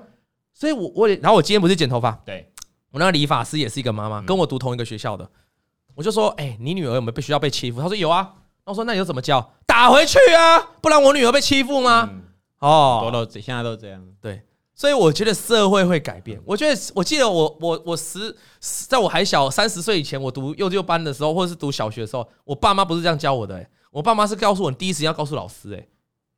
[0.54, 2.48] 所以我，我我然后我今天不是剪头发，对，
[2.92, 5.28] 我那个理发师也是一个妈妈，跟我读同一个学校的，
[5.96, 7.82] 我就说，哎，你女儿有没有被学校被欺负？
[7.82, 8.32] 他说有啊。
[8.66, 9.54] 那我说，那你又怎么教？
[9.66, 12.10] 打回去啊，不然我女儿被欺负吗？
[12.60, 14.04] 哦，都都现在都这样。
[14.20, 14.42] 对，
[14.74, 16.42] 所以我觉得社会会改变。
[16.46, 23.70] 我觉得我记得我我我十在我还小三十岁以前，我读幼幼班的时候，或者是读小学的时候，我爸妈不是这样教我的、欸。
[23.92, 25.88] 我爸妈是告诉我，你第一时间要告诉老师、欸，哎，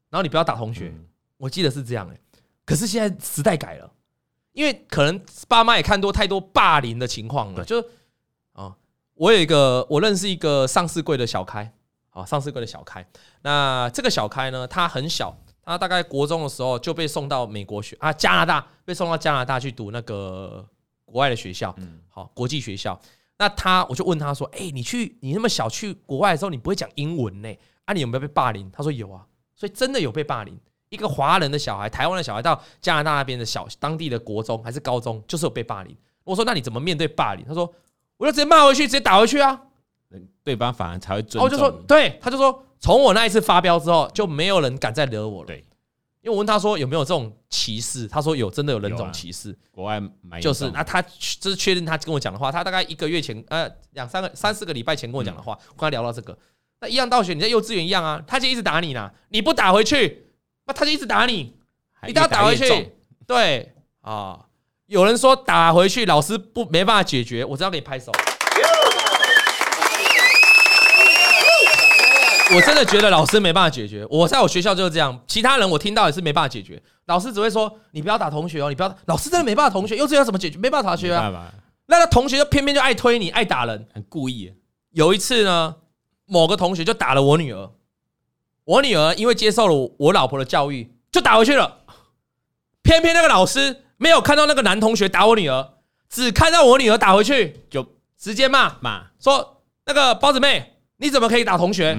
[0.09, 0.93] 然后你不要打同学。
[1.37, 2.19] 我记得是这样、欸，哎，
[2.65, 3.89] 可是现在时代改了，
[4.51, 7.63] 因为可能爸妈也看多太多霸凌的情况了。
[7.63, 7.79] 就
[8.53, 8.75] 啊，
[9.13, 11.71] 我有一个我认识一个上市柜的小开，
[12.17, 13.05] 啊，上市柜的小开。
[13.41, 15.35] 那这个小开呢，他很小。
[15.69, 20.65] 他大概国中的时候就被送到美国学啊，加拿大被送到加拿大去读那个
[21.03, 22.97] 国外的学校，嗯好国际学校。
[23.37, 27.53] 那他我就问他说：“哎，你去你那么小去国外的时候，你不会讲英文呢？
[27.83, 30.57] 啊，你有没有被霸凌？”他说：“有啊。”所以真的有被霸凌。
[30.87, 35.93] 一个华人的小孩，台湾的小孩到加拿大那边的小当地的国中还是高中，就是有被霸凌。
[36.23, 37.69] 我说：“那你怎么面对霸凌？”他说
[38.15, 39.63] ：“我就直接骂回去，直接打回去啊。”
[40.43, 41.43] 对方反而才会尊重。
[41.43, 42.63] 我就说：“对。”他就说。
[42.79, 45.47] 从我那一次发飙之后，就没有人敢再惹我了。
[45.47, 45.57] 对，
[46.21, 49.57] 因为我问他说有没有这种歧视，他说有，真的有人种歧视。
[49.71, 49.99] 国外
[50.39, 52.51] 就是那他这是确认他跟我讲的话。
[52.51, 56.37] 他大概一个月前，呃，两三个、三四个礼拜前跟我讲的话，我跟他聊到这个。
[56.81, 60.27] 那一样道学，你在幼稚园一样啊，他就一直打你呢，你不打回去，
[60.67, 61.55] 那他就一直打你，
[62.05, 62.91] 你都要打回去。
[63.25, 64.45] 对啊，
[64.85, 68.11] 有人说打回去老师不没办法解决，我只要给你拍手。
[72.55, 74.05] 我真的觉得老师没办法解决。
[74.09, 76.81] 我在我学校就是这样，其他人我听到也是没办法解决。
[77.05, 80.57] 老师只会说：“你不要打同学哦，你不要。”老师真的没办法，同学幼稚园怎么解决？
[80.57, 81.53] 没办法解决啊。
[81.87, 84.53] 那个同学就偏偏就爱推你，爱打人，很故意。
[84.91, 85.75] 有一次呢，
[86.25, 87.71] 某个同学就打了我女儿，
[88.63, 91.79] 我女儿因为接受了我老婆的教育，就打回去了。
[92.81, 95.73] 偏偏那个老师没有看到那个男同学打我女儿，
[96.09, 97.85] 只看到我女儿打回去，就
[98.17, 101.97] 直接骂骂说：“那个包子妹，你怎么可以打同学？”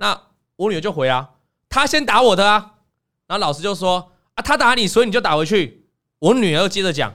[0.00, 0.18] 那
[0.56, 1.28] 我女儿就回啊，
[1.68, 2.72] 她先打我的啊，
[3.28, 5.86] 然后老师就说啊，他打你，所以你就打回去。
[6.20, 7.14] 我女儿又接着讲，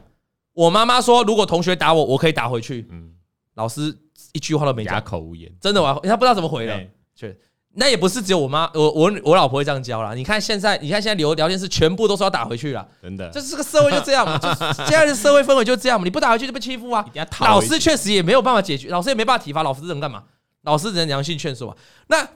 [0.54, 2.88] 我妈妈说，如果同学打我，我可以打回去。
[2.92, 3.12] 嗯，
[3.56, 3.98] 老师
[4.34, 6.80] 一句话都没讲，哑口无言，真的，我他不知道怎么回了。
[7.16, 7.36] 确，
[7.74, 10.14] 那也不是只有我妈，我我我老婆会这样教啦。
[10.14, 14.48] 你看现在，你看现在聊聊天室全部都说要打回去了，真的，就是这个社会就这样嘛，就
[14.84, 17.04] 现在的社会氛围就这样嘛，你不打回去就被欺负啊。
[17.40, 20.24] 老师确实也没有办法解决，老师也没办法体罚，老师能干嘛？
[20.62, 21.78] 老师只能良性劝说啊。
[22.08, 22.28] 那。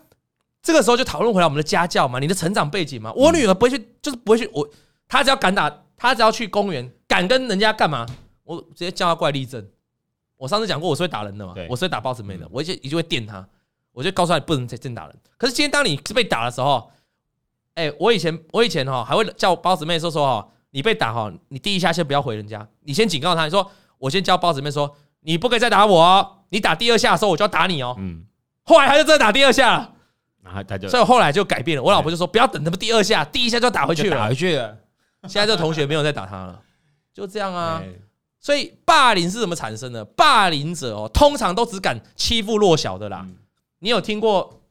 [0.70, 3.12] 这个时候就讨论回来我们的家教嘛，你的成长背景嘛。
[3.14, 4.48] 我女儿不会去，就是不会去。
[4.54, 4.70] 我
[5.08, 8.06] 她只要敢打，她只要去公园，敢跟人家干嘛，
[8.44, 9.68] 我直接叫她过来立正。
[10.38, 13.44] 我上次讲过，我是会打人的嘛，我是会打包子妹的，我就一定会电她，
[13.94, 15.16] 我就告诉她不能再真打人。
[15.38, 16.92] 可是今天当你是被打的时候，
[17.74, 27.96] 哎，我以前我以前哈还会叫包子妹说说哈，你被打哈，你第一下先不要回人家，你先警告她，你说我先教包子妹说，你不可以再打我哦，你打第二下的时候我就要打你哦。
[27.98, 28.24] 嗯，
[28.66, 29.96] 后来她就真的打第二下了。
[30.50, 31.84] 然后他就，所以后来就改变了。
[31.84, 34.76] 我老婆就说：“不要等他们第二下，第一下就打回去了。”打回去了。
[35.24, 36.60] 现在这个同学没有再打他了，
[37.14, 37.84] 就这样啊。
[38.40, 40.04] 所以霸凌是怎么产生的？
[40.04, 43.28] 霸凌者哦，通常都只敢欺负弱小的啦。
[43.80, 44.62] 你有听过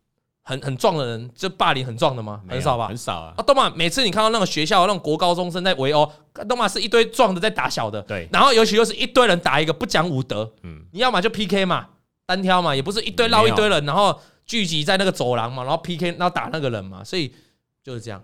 [0.43, 2.41] 很很壮的人就霸凌很壮的吗？
[2.49, 3.35] 很少吧，很少啊。
[3.37, 6.11] 啊，都嘛，每次你看到那个学校那种国高中生在围殴，
[6.49, 8.03] 都嘛是一堆壮的在打小的。
[8.03, 8.29] 对。
[8.33, 10.51] 然后尤其又是一堆人打一个不讲武德。
[10.65, 10.83] 嗯。
[10.91, 11.87] 你要么就 PK 嘛，
[12.27, 14.19] 单挑嘛，也不是一堆绕一堆人，然后。
[14.49, 17.33] 聚集在那个走廊嘛，然后 PK，然后打那个人嘛，所以
[17.85, 18.21] 就是这样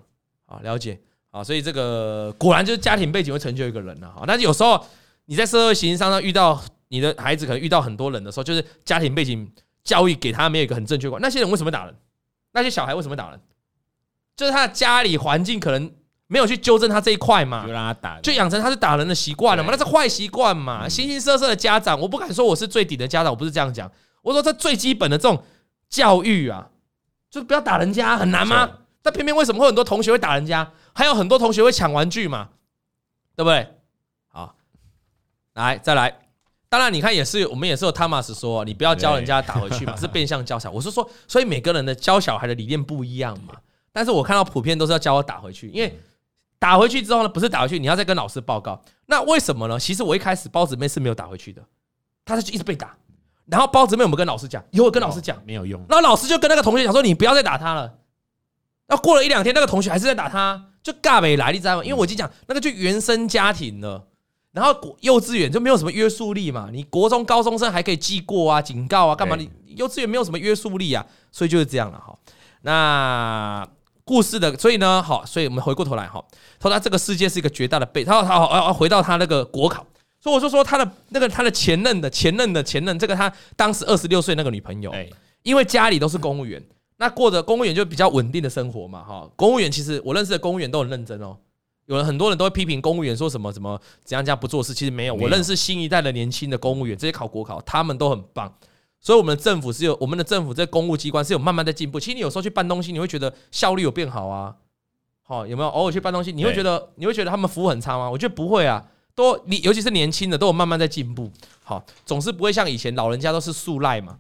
[0.47, 0.99] 啊，了解
[1.31, 4.25] 啊，所以这个果然就是家庭背景会成就一个人了啊。
[4.27, 4.83] 但是有时候
[5.27, 9.47] 你在社会形式上遇到你的孩子，可能遇到很多人的时候，就是家庭背景
[9.85, 11.21] 教育给他没有一个很正确观。
[11.21, 11.95] 那些人为什么打人？
[12.53, 13.39] 那些小孩为什么打人？
[14.35, 15.93] 就是他的家里环境可能
[16.27, 20.89] 没有去纠正他这一块嘛，就让他打，就养成他是打人的习惯了嘛，那是坏习惯嘛。
[20.89, 23.91] 形形色色的家长，我不敢说我是最顶的家长，我不是这样讲，
[24.23, 25.39] 我说这最基本的这种。
[25.89, 26.71] 教育啊，
[27.31, 28.69] 就是不要打人家，很难吗？
[29.03, 32.49] 但偏偏为什么会很多同学会打人家，还有很多同学会抢玩具嘛，
[33.37, 33.69] 对不对？
[34.29, 34.57] 好，
[35.53, 36.21] 来再来。
[36.71, 40.75] 当然，你看也是，我们也是有 Thomas 说，你不要教人家打回去嘛，是变相教小孩。
[40.75, 43.55] 我是说，所以每个人的教小孩的理念不一样嘛。
[43.93, 46.01] 但是我看到普遍都是要教我打回去，因为
[46.59, 48.83] 打回去之后呢，不是打回去，你要再跟老师报告。
[49.07, 49.79] 那为什么呢？
[49.79, 51.63] 其实我一开始包子妹是没有打回去的，
[52.25, 52.97] 他就一直被打。
[53.47, 54.65] 然后包子妹有没有跟老师讲？
[54.71, 55.85] 有，跟老师讲，没有用。
[55.89, 57.83] 然后老师就跟那个同学讲说：“你不要再打他了。”
[58.89, 61.85] 然后过了一两天，那个同学还是在打他，就尬没来，你知道吗？
[61.85, 64.07] 因为我已经讲那个就原生家庭了。
[64.53, 69.35] 然后幼稚园就没有什么约束力嘛，你国中高中生还可以记过啊、警告啊，干嘛？
[69.37, 72.17] 你幼稚园没有什么约束力啊，所以就是这样了哈。
[72.63, 73.67] 那
[74.05, 76.25] 故事的，所以呢，好，所以我们回过头来哈，
[76.63, 79.85] 说他这个世界是一个绝大的背，他他要回到他那个国考。
[80.25, 84.91] 所以我就说他的那个他的前任的前任的前任，这个他当时二十六岁那个女朋友，
[85.43, 86.65] 因为家里都是公务员，
[86.97, 89.31] 那过着公务员就比较稳定的生活嘛，哈。
[89.37, 91.37] 公务员其实我认识的公务员都很认真哦，
[91.85, 95.15] 有人很多人都会批评公务员说什么什么怎样怎样不做事，其实没有。
[95.15, 98.51] 我认识新一代的年轻的公务员，这些考国考，他们都很棒。
[98.99, 102.01] 所以我们的政府是有我们的政府在公务机关是有慢慢在进步。
[102.01, 104.57] 其实你有时候去办东西，你会觉得效率有变好啊。
[105.23, 108.11] 好，有没有偶尔去办东西，你会觉得你会觉得他们服务很差吗？
[108.11, 108.83] 我觉得不会啊，
[109.15, 111.31] 都你尤其是年轻的都有慢慢在进步。
[111.63, 114.19] 好，总是不会像以前老人家都是素赖嘛。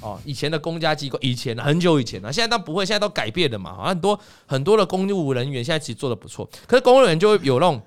[0.00, 3.86] 哦，以前的公家机构，以前很久以前了，现在都不会，现在都改变了嘛。
[3.86, 7.82] 很多很多的公务人员现在其实做的不错，可是公务人员就会有那种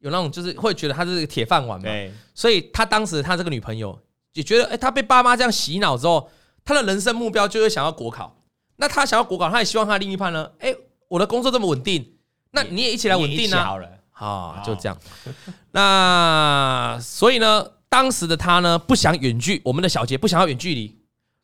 [0.00, 1.88] 有那种就是会觉得他是铁饭碗嘛。
[2.34, 3.96] 所以他当时他这个女朋友
[4.32, 6.28] 也觉得，哎，他被爸妈这样洗脑之后，
[6.64, 8.36] 他的人生目标就是想要国考。
[8.76, 10.74] 那他想要国考，他也希望他的另一半呢，哎，
[11.06, 12.14] 我的工作这么稳定，
[12.50, 13.78] 那你也一起来稳定啊。
[14.20, 14.98] 好，就这样。
[15.72, 17.66] 那所以呢？
[17.88, 20.96] 当时的他呢，不想远距，我们的小杰不想要远距离，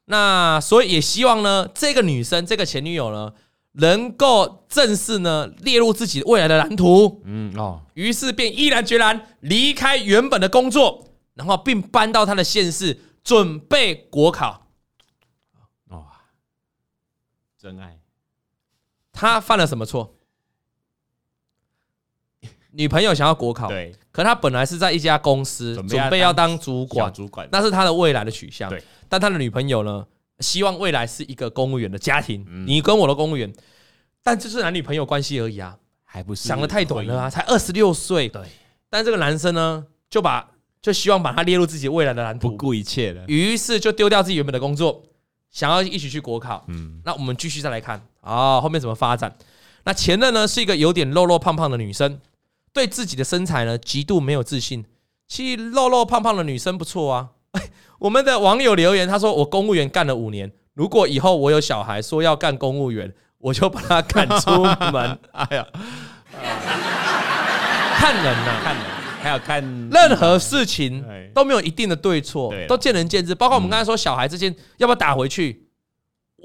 [0.05, 3.33] 那所以也希望呢，这个女生，这个前女友呢，
[3.73, 7.21] 能够正式呢列入自己未来的蓝图。
[7.25, 14.69] 嗯哦，于是便毅然决然离开原本的工作，然后并搬到他的县市准备国考。
[15.89, 16.05] 哦，
[17.59, 17.99] 真爱。
[19.13, 20.16] 他犯了什么错？
[22.77, 28.69] 女朋友想要国考，对，可他本来是在一家公司准备要当主管，主管那是他的未来的取向。
[28.69, 30.07] 对，但他的女朋友呢，
[30.41, 33.51] 希望未来是一个公务员的家庭，你跟我的公务员，
[34.23, 38.29] 但这是男女朋友关系而已啊，还不是想的太短了啊，才二十六岁。
[38.29, 38.43] 对，
[38.91, 40.47] 但这个男生呢，就把
[40.83, 45.03] 就希望把他列入自己未来的蓝图，不顾一切的，于是就丢掉自己原本的工作，
[45.51, 46.65] 想要一起去国考。
[46.69, 49.35] 嗯，那我们继续再来看啊，后面怎么发展？
[49.85, 52.21] 那前任呢，是一个有点肉肉胖胖的女生。
[52.77, 54.85] 对自己的身材呢，极度没有自信。
[55.27, 57.31] 其实肉肉胖胖的女生不错啊。
[57.99, 64.63] 我们的网友留言，他说：“我公务员干了五年，如果以后我有小孩说要干公务员，我就把他赶出
[64.93, 65.67] 门。” 哎呀，
[67.97, 68.85] 看人呐、啊，看人，
[69.23, 71.03] 还要看任何事情
[71.35, 73.35] 都没有一定的对错，都见仁见智。
[73.35, 75.66] 包括我们刚才说小孩之间要不要打回去。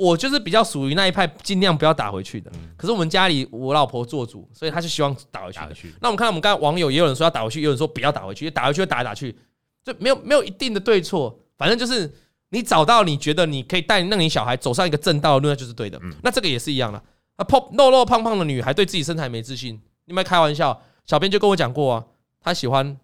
[0.01, 2.51] 我就是比较属于那一派，尽量不要打回去的。
[2.75, 5.93] 可是我们家里我老婆做主，所以她是希望打回去。
[6.01, 9.37] 那我们看到我们刚才网友也有人说要打回去，也有人说不要打回去，打回去就打来打去，
[9.83, 11.39] 就没有没有一定的对错。
[11.55, 12.11] 反正就是
[12.49, 16.01] 你找到你觉得你可以带让你小孩走上一个正道的路，那就是对的。
[16.23, 16.97] 那这个也是一样的。
[17.35, 20.81] 啊，胖肉肉胖胖的女孩对自己身材没自信，你们开玩笑？
[21.05, 22.05] 小编就跟我讲过啊，
[22.41, 22.97] 她喜欢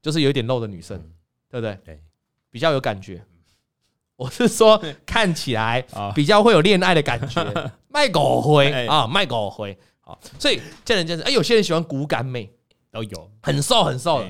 [0.00, 0.98] 就是有一点肉的女生，
[1.48, 1.78] 对不对？
[1.84, 2.02] 对，
[2.50, 3.24] 比较有感觉。
[4.22, 7.44] 我是说， 看起来比较会有恋爱的感觉，
[7.90, 9.76] 卖狗灰啊，卖狗灰。
[10.02, 11.22] 啊，所以见仁见智。
[11.22, 12.50] 哎，有些人喜欢骨感美，
[12.90, 13.30] 都有。
[13.40, 14.26] 很瘦很瘦的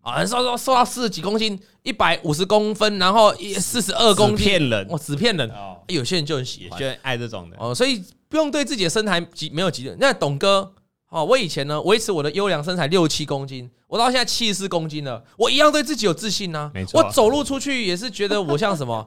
[0.00, 5.50] 啊，很瘦瘦瘦到四十几公斤，一百五十公分，然后四十二公斤，骗人，哇，只骗人。
[5.88, 7.56] 有些人就很喜欢，就爱这种的。
[7.58, 9.94] 哦，所以不用对自己的身材急没有急的。
[10.00, 10.72] 那董哥
[11.10, 16.70] 哦，我以前呢维持我的优良身材六七公斤，我到现在七十四公斤了，我一样对自己有自信呐。
[16.72, 19.06] 没错，我走路出去也是觉得我像什么。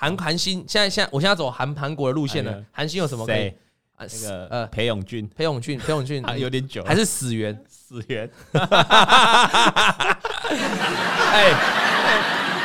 [0.00, 2.64] 韩韩星现在现在我现在走韩韩国的路线了。
[2.70, 3.52] 韩星有什么可以？
[4.00, 7.60] 那个呃，裴勇俊，裴勇俊， 裴勇俊有点久，还是死源？
[7.68, 8.30] 死源。
[11.32, 11.52] 哎，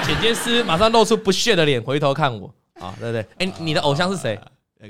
[0.06, 3.26] 剪接师马上露出不屑的脸，回头看我啊，对不对？
[3.40, 4.40] 哎，你的偶像是谁？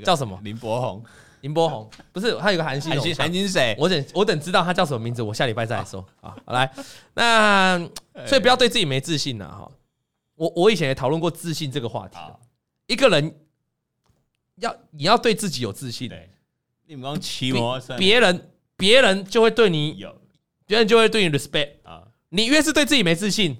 [0.04, 0.38] 叫什么？
[0.42, 1.02] 林柏宏。
[1.40, 2.90] 林柏宏不是，他有个韩星。
[2.90, 3.74] 韩星，韩星是谁？
[3.78, 6.36] 我等我等知道他叫什么名字，我下礼拜再来说啊。
[6.44, 6.70] 好来，
[7.14, 7.78] 那
[8.26, 9.70] 所以不要对自己没自信了哈。
[10.36, 12.18] 我我以前也讨论过自信这个话题。
[12.86, 13.34] 一个人
[14.56, 16.10] 要你要对自己有自信，
[16.86, 20.14] 你们刚骑摩托车，别人别人就会对你有，
[20.66, 22.08] 别人就会对你 respect 啊。
[22.28, 23.56] 你越是对自己没自信，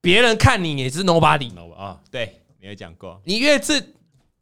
[0.00, 2.00] 别人看你也是 nobody 啊。
[2.10, 3.94] 对，你有讲过，你越是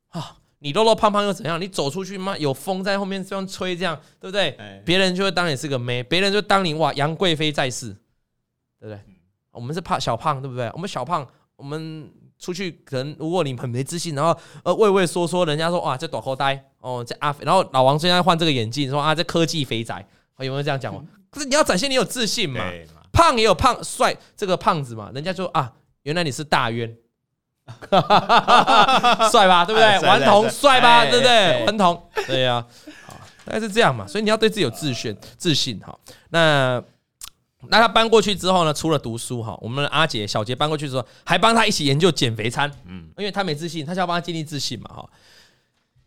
[0.08, 1.58] 啊，你肉肉胖胖又怎样？
[1.60, 4.82] 你走出去嘛，有风在后面这样吹，这样对不对？
[4.84, 7.96] 别人就会当你是个妹，别人就当你哇杨贵妃在世，
[8.78, 9.00] 对不对？
[9.52, 10.68] 我们是胖小胖，对不对？
[10.74, 11.26] 我们小胖。
[11.56, 20.06] 我们出去可能，如果你很没自信，然后呃畏畏缩缩，人家说哇这短口呆哦这阿，然后老王现在换这个眼镜，说啊这科技肥宅，
[20.38, 21.02] 有没有这样讲过？
[21.30, 22.60] 可是你要展现你有自信嘛，
[23.10, 26.94] 胖也有胖帅这个胖子嘛，人家说啊原来你是大冤，
[29.30, 29.98] 帅吧对不对？
[30.06, 30.80] 顽童帅。
[30.80, 31.64] 吧对不对？
[31.64, 32.10] 顽童。
[32.26, 32.66] 对呀，
[33.06, 35.98] 好大概是这样嘛，所以你要对自己有自信自信哈，
[36.28, 36.82] 那。
[37.68, 38.72] 那他搬过去之后呢？
[38.72, 42.70] 除了读书哈，我们的阿杰小杰搬过去之后，还帮他一起研究减肥餐。
[42.84, 45.10] 嗯，因为他没自信，他就要帮他建立自信嘛哈。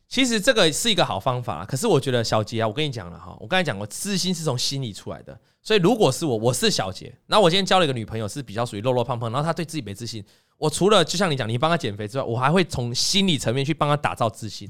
[0.08, 5.38] 其实这个是一个好方法，可是我觉得小杰啊，我跟你讲了哈，我刚才讲过，自信是从心里出来的。
[5.62, 10.24] 所以如果是我，我是小杰，那我今天交了一个女朋友，是比较属于肉肉胖胖，然后她对自己没自信，
[10.58, 14.68] 我除了就像你讲，你帮她减肥之外，我还会从心理层面去帮她打造自信，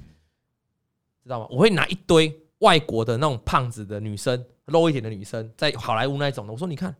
[1.23, 1.47] 知道吗？
[1.51, 6.53] 我会拿一堆外国的那种胖子的女生，肉一点的女生，在好莱坞那一种的。
[6.53, 6.95] 我说你看，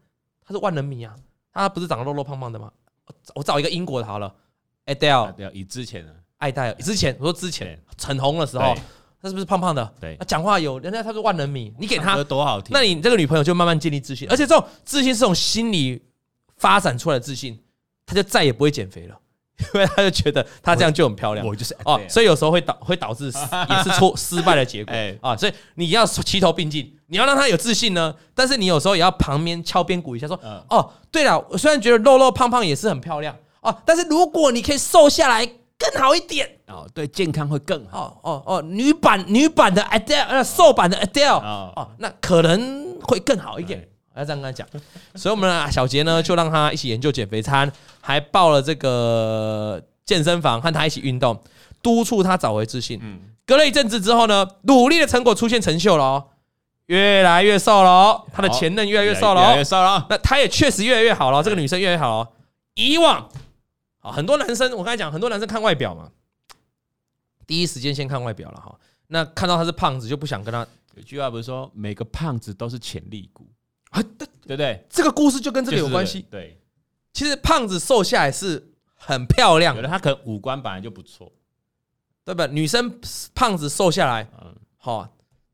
[0.45, 1.15] 她是万人迷啊，
[1.53, 2.71] 她不是长得肉肉胖胖的吗？
[3.33, 4.33] 我找一个英国的好了
[4.85, 8.75] ，Adele，以之前的爱戴尔，之前我说之前很红的时候，
[9.21, 9.93] 她是不是胖胖的？
[9.99, 16.01] 对，讲话有人家她是万人迷，你给她多好听，那你这个女朋友就慢慢建立自信，而且这种自信是从心理
[16.57, 17.59] 发展出来的自信，
[18.05, 19.19] 她就再也不会减肥了。
[19.73, 23.25] 因为他就觉得他这样就很漂亮，我，就是哦，所以有时候会导会导致
[23.69, 25.17] 也是错失败的结果，哎。
[25.21, 30.39] 啊，所以你要齐头并进，你要让他有自信呢，但是你有时候也要旁边敲边鼓一下，说
[30.69, 36.49] 哦，对了，我虽然觉得肉肉胖胖也是很漂亮哦，但是如果你可以瘦下来更好一点。
[36.67, 38.19] 哦，对，健康会更好。
[38.23, 43.87] 哦哦哦，女版女版的 Adele，呃，瘦版的 Adele 哦，那可能会更好一点。
[44.15, 44.67] 要这样跟他讲，
[45.15, 51.41] 所以我们的小杰呢，就让他一起研究减肥餐，还报了这个健身房，和他一起运动，
[51.81, 52.99] 督促他找回自信。
[53.01, 56.27] 嗯，隔了一阵子之后呢，努力的成果出现成效了哦，
[56.87, 60.05] 越来越瘦了哦，他的前任越来越瘦了，越来越瘦了。
[60.09, 62.29] 那他也确实越来越好了，这个女生越来越好了。
[62.75, 63.29] 以往
[64.01, 66.09] 啊，很多男生，我刚才讲，很多男生看外表嘛，
[67.45, 68.75] 第一时间先看外表了哈。
[69.07, 70.65] 那看到他是胖子，就不想跟他。
[70.95, 73.47] 有句话不是说，每个胖子都是潜力股。
[73.89, 76.25] 啊，对对对，这个故事就跟这个有关系。
[76.29, 76.59] 对，
[77.11, 81.31] 其实胖子瘦下来是很漂亮的，他可能五官本来就不错，
[82.23, 82.45] 对吧？
[82.47, 82.99] 女生
[83.33, 85.07] 胖子瘦下来，嗯，好，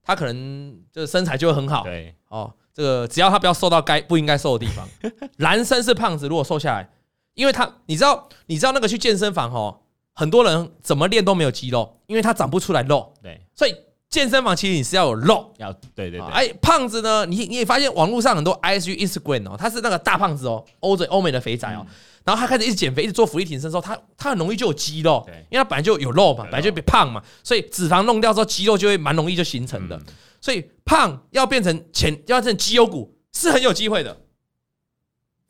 [0.04, 1.84] 她可能就是身材就会很好。
[1.84, 4.88] 对，哦，这个只要她不要瘦到该不应该瘦的地方。
[5.38, 6.90] 男生是胖子，如果瘦下来，
[7.36, 9.82] 因为他你知道，你知道那个去健身房哦，
[10.12, 13.14] 很多人怎么练都没有肌肉，因为他长不出来肉。
[13.24, 13.74] 对，所以。
[14.10, 16.30] 健身房其实你是要有肉，要对对对。
[16.30, 17.26] 哎，胖子呢？
[17.26, 21.86] 你你也发现网络上很多 IG Instagram 哦，他是那个大胖子哦，欧洲欧美的肥仔哦。
[22.24, 30.02] 然后他开始一直减肥，一直做伏地挺身的时候，他他很容易就有肌肉，因为他本来就有肉嘛，本来就变胖嘛，所以脂肪弄掉之后，肌肉就会蛮容易就形成的。
[30.42, 34.18] 所以胖要变成前要变成肌肉股是很有机会的。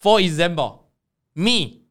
[0.01, 0.80] For example,
[1.34, 1.84] me，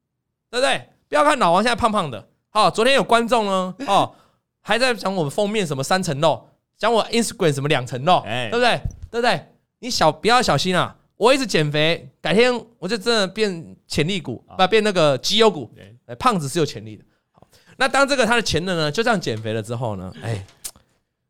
[0.50, 0.88] 对不对？
[1.08, 4.14] 不要看老王现在胖胖的，好，昨天有观众呢，哦，
[4.60, 6.48] 还在讲我们封面什么三层肉。
[6.84, 8.78] 讲我 Instagram 什么两层肉，对不对？
[9.10, 9.48] 对不对？
[9.78, 10.94] 你小不要小心啊！
[11.16, 15.70] 我一直减肥，改天我就真的变潜力股，不变那个绩优股。
[16.18, 17.02] 胖子是有潜力的。
[17.32, 20.44] 好，那当这个他的前任呢，就这样减肥了之后呢，哎，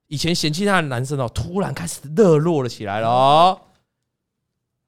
[0.08, 3.60] 以前嫌弃他的男生哦，突然开始热络了起来了哦，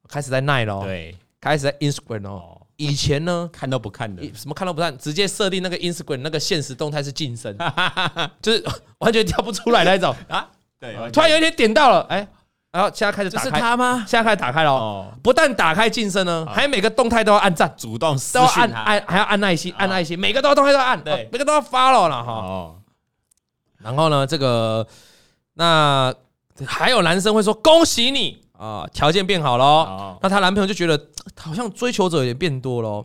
[0.08, 2.62] 开始在耐了，对，开始在 Instagram 哦。
[2.76, 7.56] 以前呢，看都不看的，什么看都不看，直接设定那个 Instagram 那个现实动态是晋升，
[8.42, 8.62] 就是
[8.98, 10.50] 完全跳不出来那种 啊。
[10.78, 12.28] 对，突然有一天点到了，哎，
[12.70, 14.04] 然后现在开始打开，是他吗？
[14.06, 22.32] 现在开始打开了哦，不但打开晋升呢，还每个动态都要按赞，主动都要按按，还要按爱心，按爱心，每个都要动态都要按，对，每个都要 follow 了哈。
[22.32, 22.76] 哦，
[23.78, 24.86] 然后呢，这个
[25.54, 26.14] 那
[26.66, 31.08] 还有男生会说恭喜你啊，条件变好了，那她男朋友就觉得
[31.40, 33.02] 好像追求者也变多了。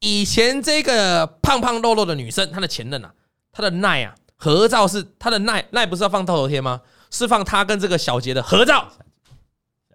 [0.00, 3.12] 以前这个胖胖肉肉的女生，她的前任啊，
[3.52, 4.12] 她的奈啊。
[4.38, 6.82] 合照是她的奈奈不是要放透头贴吗？
[7.10, 8.88] 是放他跟这个小杰的合照。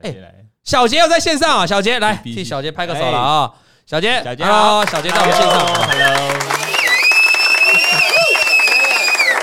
[0.01, 0.16] 哎，
[0.64, 1.68] 小杰要在线上啊！
[1.68, 3.53] 小杰来替小杰拍个手了啊！
[3.86, 5.59] 小杰，小杰好，小杰到我们线上。
[5.89, 6.39] Hello，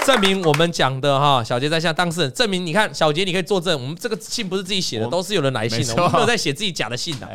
[0.06, 2.64] 证明我们讲的哈，小杰在向当事人证明。
[2.64, 7.28] 你看，小杰你可以作证，我们这个信不是自己写的，都是有人来信的，我们没有在写自己假的信的。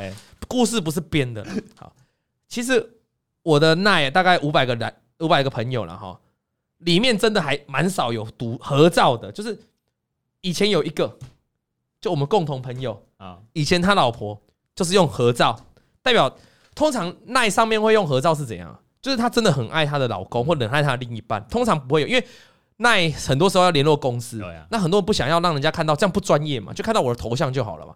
[0.48, 1.46] 故事不是编的。
[1.78, 1.94] 好，
[2.50, 2.98] 其实
[3.44, 6.20] 我的奈大概五百个来五百个朋友了哈。
[6.80, 9.58] 里面真的还蛮少有读合照的，就是
[10.44, 11.18] 以前有一个，
[12.02, 14.40] 就我们共同朋友啊，以前他老婆
[14.76, 15.58] 就是用合照，
[16.02, 16.34] 代表
[16.76, 18.78] 通常奈上面会用合照是怎样？
[19.02, 22.28] 就是他真的很爱他的老公，或者很爱他的另一半，通常不会有，因为
[22.78, 27.96] 奈很多时候要联络公司，那很多人不想要让人家看到，这样不专业嘛，就看到我的头像就好了嘛。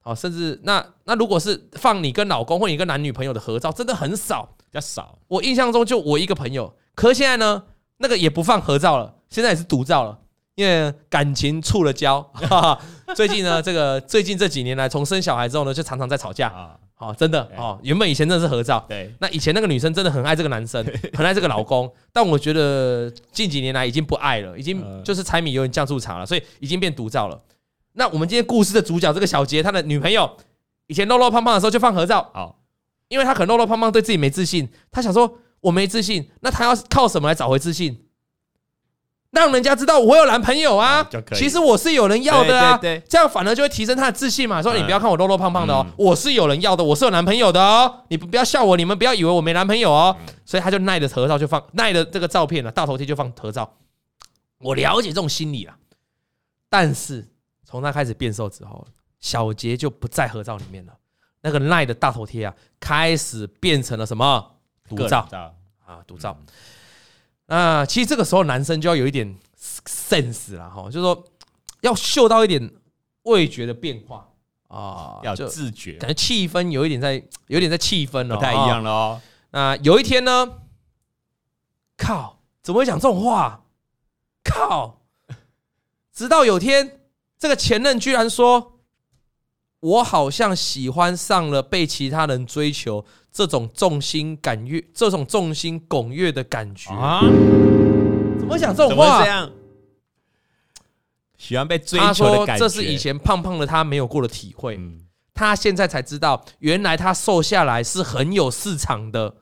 [0.00, 5.16] 好，甚至那那如果是放你跟老公或你跟男女朋友的合照，真的很少，比较少。
[5.28, 7.62] 我印象中就我一个朋友，可是现在呢？
[7.98, 10.18] 那个也不放合照了，现在也是独照了，
[10.54, 12.24] 因为感情触了礁。
[13.14, 16.76] 最近呢，这个最近这几年来，从生小孩之后呢，就常常在吵架啊。
[16.94, 19.12] 好，真的哦，原本以前真的是合照，对。
[19.18, 20.84] 那以前那个女生真的很爱这个男生，
[21.14, 27.40] 很爱这个老公，但我觉得近几年来已经不爱了，已经就是柴米油盐酱醋茶了，所以已经变独照了。
[27.94, 30.30] 那我们今天故事的主角这个小杰，他的女朋友
[30.86, 32.60] 以前肉肉胖胖的时候就放合照，好，
[33.08, 35.38] 因为他可能肉肉胖胖，对自己没自信，他想说。
[35.62, 37.96] 我没自信，那他要靠什么来找回自信？
[39.32, 41.08] 让人家知道我有男朋友啊！
[41.34, 42.78] 其实我是有人要的啊！
[43.08, 44.62] 这样反而就会提升他的自信嘛。
[44.62, 48.04] 说你不要看我肉肉胖胖的哦，我是有人要的，我是有男朋友的哦。
[48.08, 50.14] 你不不要笑我，你们不要以为我没男朋友哦。
[50.44, 53.78] 所以他就耐的合照就放耐的这个照片了，大头贴就放合照。
[54.58, 55.74] 我了解这种心理啊。
[56.68, 57.26] 但是
[57.64, 58.86] 从他开始变瘦之后，
[59.18, 60.92] 小杰就不在合照里面了。
[61.40, 64.56] 那个赖的大头贴啊，开始变成了什么
[64.90, 65.26] 独照
[65.86, 66.00] 啊？
[66.06, 66.36] 独照。
[67.46, 71.24] 那其实这个时候男生就要有一点 sense 了哈，就是说
[71.80, 72.70] 要嗅到一点
[73.24, 74.28] 味觉的变化
[74.68, 79.20] 啊，要自觉，感觉气氛有一点在，有点在气氛了，不太一样了哦。
[79.50, 80.60] 那有一天呢，
[81.96, 83.64] 靠，怎么会讲这种话？
[84.44, 85.02] 靠！
[86.12, 87.00] 直到有天，
[87.38, 88.80] 这个前任居然说
[89.80, 97.20] ：“我好像喜欢上了被其他人追求这种众星感悦、这种众星拱月的感觉啊！”
[98.38, 99.22] 怎么会讲这种话？
[99.22, 99.50] 这样
[101.38, 102.52] 喜欢被追求的感觉。
[102.52, 104.78] 他说：“这是以前胖胖的他没有过的体会。
[105.34, 109.36] 他现在才知道，原来他瘦下来是很有市场的。”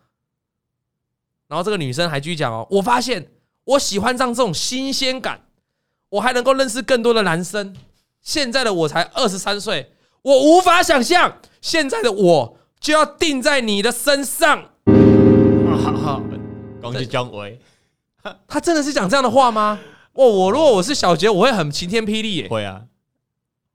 [1.49, 3.33] 然后这个女生还继续讲哦：“我发现
[3.65, 5.47] 我喜欢上这种新鲜感。”
[6.11, 7.77] 我还能够认识更多的男生。
[8.21, 14.71] 现在的我才二十三岁，我无法想象现在的我就要定在你的身上。
[16.81, 17.61] 恭喜姜维，
[18.49, 19.79] 他真的是讲这样的话吗？
[20.15, 22.49] 哦，我如果我是小杰，我会很晴天霹雳耶。
[22.49, 22.87] 会啊，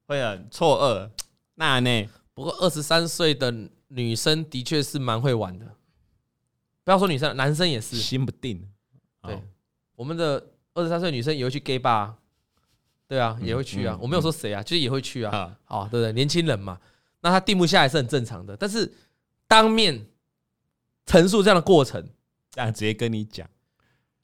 [0.08, 1.10] 会很错愕。
[1.54, 2.10] 那呢？
[2.34, 3.54] 不过二十三岁的
[3.90, 5.66] 女生的确是蛮会玩的。
[6.84, 8.68] 不要说女生，男生也是心不定。
[9.22, 9.40] 对，
[9.96, 10.44] 我们的
[10.74, 12.12] 二十三岁女生也会去 gay bar。
[13.08, 13.98] 对啊，也会去啊。
[14.02, 15.38] 我没有说谁啊，就是也会去啊。
[15.38, 16.12] 啊、哦，对不对？
[16.12, 16.78] 年轻人嘛，
[17.26, 18.56] 那他定不下来是很正常的。
[18.56, 18.94] 但是
[19.48, 20.06] 当面
[21.08, 22.08] 陈述这样的过程，
[22.52, 23.50] 这样直接跟你讲。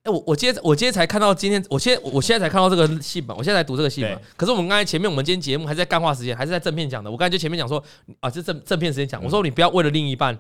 [0.04, 4.22] 哎，我我今天我今天才看到今天，我现在我现在才看到这个戏嘛，我现在才读这个戏嘛。
[4.38, 7.10] 可是我们刚才前面我们今天节目还是在干话时间，还是在正片讲的。
[7.10, 7.84] 我刚才就前面讲说
[8.20, 10.38] 啊，这正正片时间讲，我说你不要为了另一半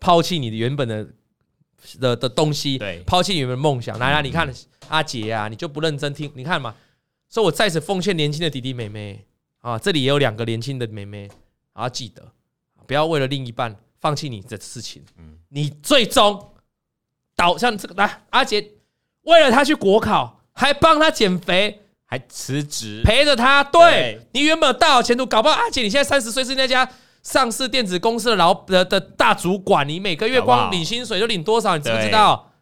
[0.00, 1.06] 抛弃你的原本的
[2.00, 3.96] 的的东西，对，抛弃你们的梦想。
[4.00, 4.52] 来来，你看
[4.88, 6.74] 阿杰啊，你就不认真听，你看嘛。
[7.28, 9.24] 所以，我在此奉劝年轻的弟弟妹妹
[9.60, 11.30] 啊，这里也有两个年轻的妹妹，
[11.72, 12.32] 啊，记得
[12.86, 15.04] 不要为了另一半放弃你的事情。
[15.16, 16.52] 嗯，你最终
[17.34, 18.72] 导向这个来，阿杰
[19.22, 23.64] 为了他去国考，还帮他减肥，还辞职陪着他。
[23.64, 26.88] 对，你原本有大好前途，搞不好阿杰你现在三十岁是那家
[27.22, 32.52] 上市电子公司的老的的大主管，你每个月光领薪水就领多少，你知不知道？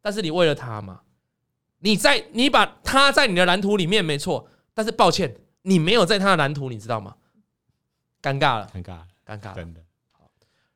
[0.00, 1.00] 但是你为了他嘛。
[1.80, 7.14] 你在你把他在你的蓝图里面没错，但是抱歉，你没有在他的蓝图，你知道吗？
[8.26, 9.80] 尴尬了，尴尬，尴尬，真的。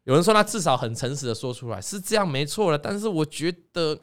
[0.05, 3.99] 有人说他至少很诚实的说出来是这样没错了，但是我觉得，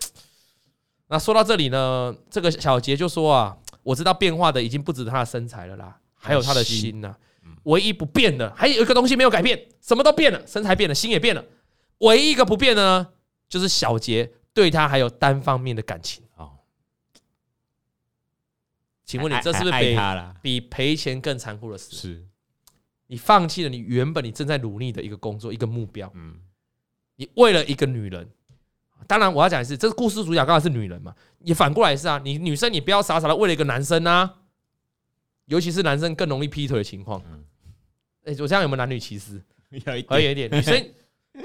[1.08, 7.16] 那说到这里呢，这个小杰就说啊，我知道变化的已经不止他的身材了啦，还有他的心呐，
[7.64, 11.46] 唯一不变的还有一个东西没有改变，什么都变了，身材变了，心也变了，
[12.00, 13.08] 唯一一个不变的呢，
[13.48, 16.22] 就是小杰对他还有单方面的感情。
[19.06, 19.98] 请问你这是不是比
[20.42, 21.96] 比赔钱更残酷的事？
[21.96, 22.27] 是，
[23.08, 26.36] 你放弃了你原本你正在努力的一个工作一个目标，嗯，
[27.16, 28.30] 你为了一个女人，
[29.08, 34.36] 当然我要讲的是，这个故事主角刚好是女人嘛，也反过来是啊，你女生你不要傻傻的为了一个男生啊，
[35.46, 37.44] 尤其是男生更容易劈腿的情况，嗯，
[38.26, 39.42] 哎，我这样有没有男女歧视？
[39.70, 40.94] 有一点，有一点，女生，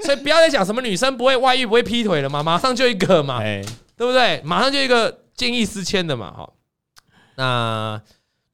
[0.01, 3.63] 所以不要再讲什么女生不会外遇不会劈腿了嘛，马上就一个嘛，对
[3.97, 4.41] 不对？
[4.43, 6.53] 马上就一个见异思迁的嘛，哈。
[7.35, 8.01] 那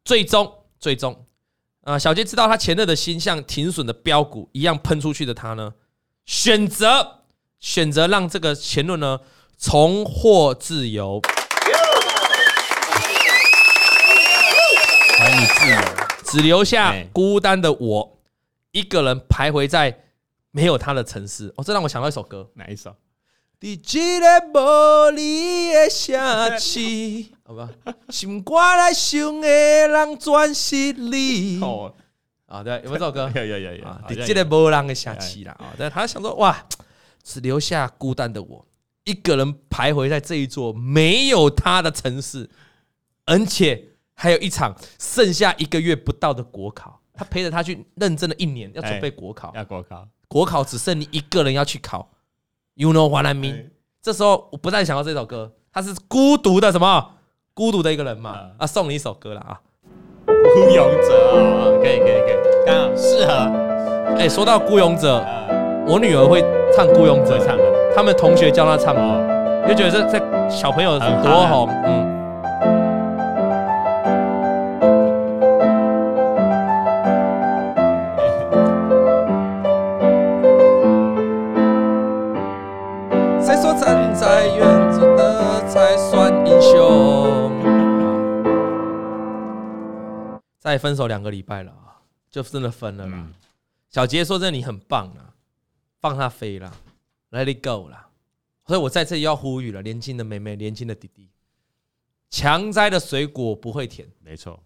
[0.04, 1.26] 最终，最终，
[1.90, 5.74] 啊，小杰知道他前任的心像停损的标股一样喷出去的他呢，
[6.24, 7.22] 选择
[7.60, 9.20] 选择让这个前任呢
[9.58, 11.20] 重获自由，
[15.18, 15.82] 还你自由，
[16.26, 18.20] 只留下孤单的我
[18.72, 20.04] 一个人徘徊在
[20.52, 21.52] 没有他的城市。
[21.58, 22.96] 哦，这让我想到一首歌，哪一首？
[23.60, 26.80] 在这个无你的城市，
[27.50, 27.68] 好吧，
[28.10, 31.60] 心肝来想的人全是你。
[31.60, 31.92] 哦，
[32.46, 33.32] 啊，对，有没有这首歌？
[33.34, 33.84] 有有有有。
[34.08, 36.64] 在这个无人的下期啦，啊，对，他想说，哇，
[37.24, 38.64] 只留下孤单的我，
[39.04, 42.48] 一个人徘徊在这一座没有他的城市，
[43.26, 43.84] 而且
[44.14, 52.12] 还有一场剩下一个月不到的国考，他陪着他去认真的一年，要准备国考，要国考，国考只剩你一个人要去考。
[52.76, 53.72] You know what I mean？
[54.04, 57.16] 这时候我不再想到这首歌，他是孤独的什么？
[57.60, 58.38] 孤独的一个人嘛。
[58.58, 59.60] 啊，送你一首歌了啊，
[60.54, 63.34] 《孤勇者》啊，可以可以可以，刚好适合。
[64.18, 65.20] 哎，说到《孤勇者》，
[65.86, 66.42] 我女儿会
[66.74, 72.19] 唱《孤勇者》，唱的，他们同学教她唱的，就觉得这这小朋友多红，嗯。
[90.70, 93.14] 再分手两个礼拜了啊，就真的分了啦。
[93.18, 93.34] 嗯、
[93.90, 95.34] 小杰说：“真的，你很棒啊，
[96.00, 96.72] 放他飞了
[97.32, 98.10] ，Let it go 啦。”
[98.68, 101.28] 所以，我在这里要呼吁了，年轻的妹妹，年轻的弟弟，
[102.30, 104.62] 强摘的水果不会甜，没错，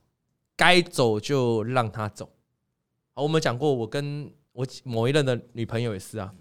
[0.58, 2.30] 该走就让他走。
[3.14, 6.34] 好，我们讲过，我跟我某一任的女朋友也是啊，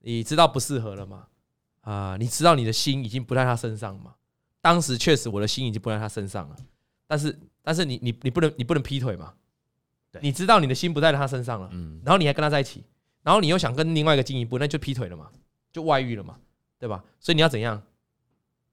[0.00, 1.26] 你知道不适合了吗？
[1.80, 4.14] 啊，你知道你的心已经不在他身上吗？
[4.60, 6.56] 当时确实我的心已经不在他身上了，
[7.06, 9.32] 但是但是你你你不能你不能劈腿嘛？
[10.12, 12.84] 对，你知道你的心不在他身上了，嗯，然后你还跟他在一起，
[13.22, 15.28] 然后你又想跟另外一个进一步，那就劈腿了嘛，
[15.72, 16.36] 就外遇了嘛，
[16.78, 17.02] 对吧？
[17.18, 17.82] 所以你要怎样？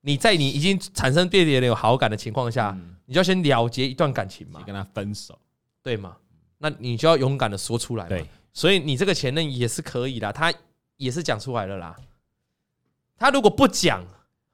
[0.01, 5.39] 你在你已经产生对别人有好感的情况下，你就要先了结一段感情嘛，跟他分手，
[5.81, 6.17] 对吗？
[6.57, 8.09] 那你就要勇敢的说出来嘛。
[8.09, 10.53] 对，所以你这个前任也是可以的，他
[10.97, 11.95] 也是讲出来了啦。
[13.17, 14.03] 他如果不讲，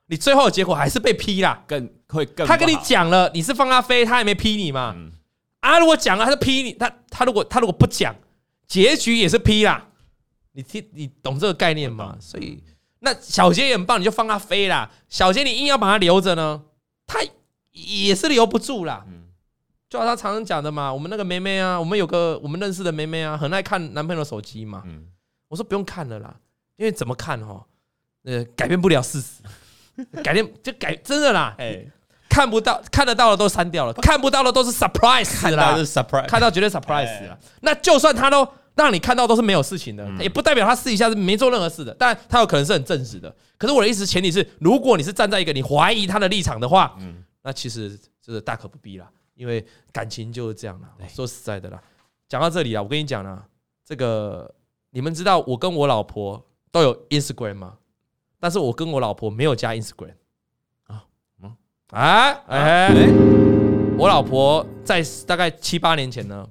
[0.05, 2.45] 你最后的结果还是被劈啦，更会更。
[2.45, 4.93] 他跟你讲了，你是放他飞，他也没批你嘛。
[4.95, 5.11] 嗯、
[5.61, 8.15] 啊，如果讲了，他是批你，他他如果他如果不讲，
[8.67, 9.89] 结局也是批啦。
[10.53, 12.17] 你听，你懂这个概念吗？
[12.19, 12.63] 所以
[12.99, 14.89] 那小杰也很棒，你就放他飞啦。
[15.07, 16.63] 小杰你硬要把他留着呢，
[17.05, 17.19] 他
[17.71, 19.05] 也是留不住啦。
[19.07, 19.25] 嗯，
[19.87, 24.81] 就像他常常讲的嘛，我们那个妹妹啊，我们有个我们认识的妹妹啊，很爱看男朋友手机嘛。
[24.85, 25.05] 嗯，
[25.47, 26.35] 我说不用看了啦，
[26.77, 27.65] 因为怎么看哈？
[28.23, 29.43] 呃，改变不了事实，
[30.23, 31.55] 改变就改，真的啦。
[31.59, 31.85] 哎，
[32.29, 37.37] 看不到、看得到的都删掉了，看不到的都是 surprise 啦，是 surprise，看到绝对 surprise 了。
[37.61, 43.33] 那就算他都让你看到都是没有事情的，也不代表他私底下是没做任何事的，但他有可能是很正直的。
[43.57, 50.89] 可是我的意思前提是，如果你是站在一个你怀疑他的立场的话，嗯，那其实就是大可不必啦，因为感情就是这样啦。
[51.07, 51.81] 说实在的啦，
[52.29, 53.43] 讲到这里啊，我跟你讲啦，
[53.83, 54.53] 这个
[54.91, 57.73] 你们知道我跟我老婆都有 Instagram 吗？
[58.39, 60.13] 但是我跟我老婆没有加 Instagram
[61.91, 62.89] 哎哎，
[63.97, 66.45] 我老婆在大概七八年前呢，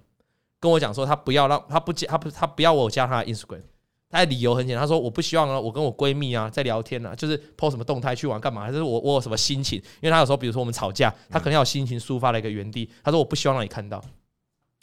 [0.59, 3.61] 跟我讲说，她不要让她不加，她不她不要我加她的 Instagram，
[4.09, 14.03] 她的理由很简单，她说我不希望呢，我跟我闺蜜啊在聊天啊，就是 po 什么动态去玩干嘛，还是我我有什么心情，因为她有时候比如说我们吵架，她可能要有心情抒发的一个原地，她说我不希望让你看到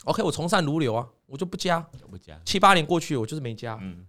[0.04, 4.06] ，OK，我从善如流啊，我就不加，不加，七八年过去，我就是没加，嗯。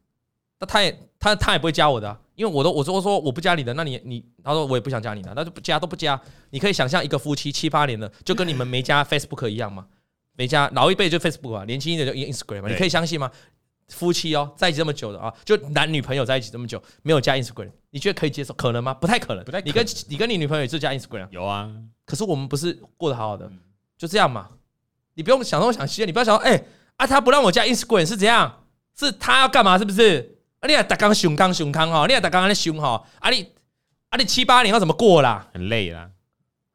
[0.59, 6.19] 那他也他他也不会加我的，因为我都我说我说我不加你的，那你你他说我也不想加你的，那就不加都不加。
[6.51, 9.85] 你可以想象一个夫妻七八年了，就跟你们没加 Facebook 一样吗？
[10.37, 12.69] 没加老一辈就 Facebook 啊，年轻一点就 Instagram 嘛。
[12.69, 13.31] 你可以相信吗？
[13.89, 18.53] 夫妻哦，在一起这么久的啊，就男女朋友在一起这么久，没有加 Instagram，你觉得可以接受？
[18.53, 18.93] 可能吗？
[18.93, 19.43] 不太可能。
[19.45, 19.69] 不太可能。
[19.69, 21.27] 你跟你跟你女朋友也是加 Instagram？
[21.29, 21.69] 有啊。
[22.05, 23.51] 可是我们不是过得好好的，
[23.97, 24.49] 就这样嘛。
[25.13, 26.65] 你不用想东想西，你不要想哎
[26.97, 28.63] 啊，他不让我加 Instagram 是怎样？
[28.97, 29.77] 是他要干嘛？
[29.77, 30.34] 是不是？
[30.65, 33.47] 啊、你也打刚熊康熊康哈，你也打刚刚的熊哈，啊你
[34.09, 35.47] 啊你七八年要怎么过啦？
[35.53, 36.09] 很累啦。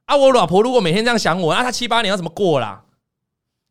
[0.04, 2.84] 啊我老婆如果每天这样想我，那、啊、她七八年要怎么过啦？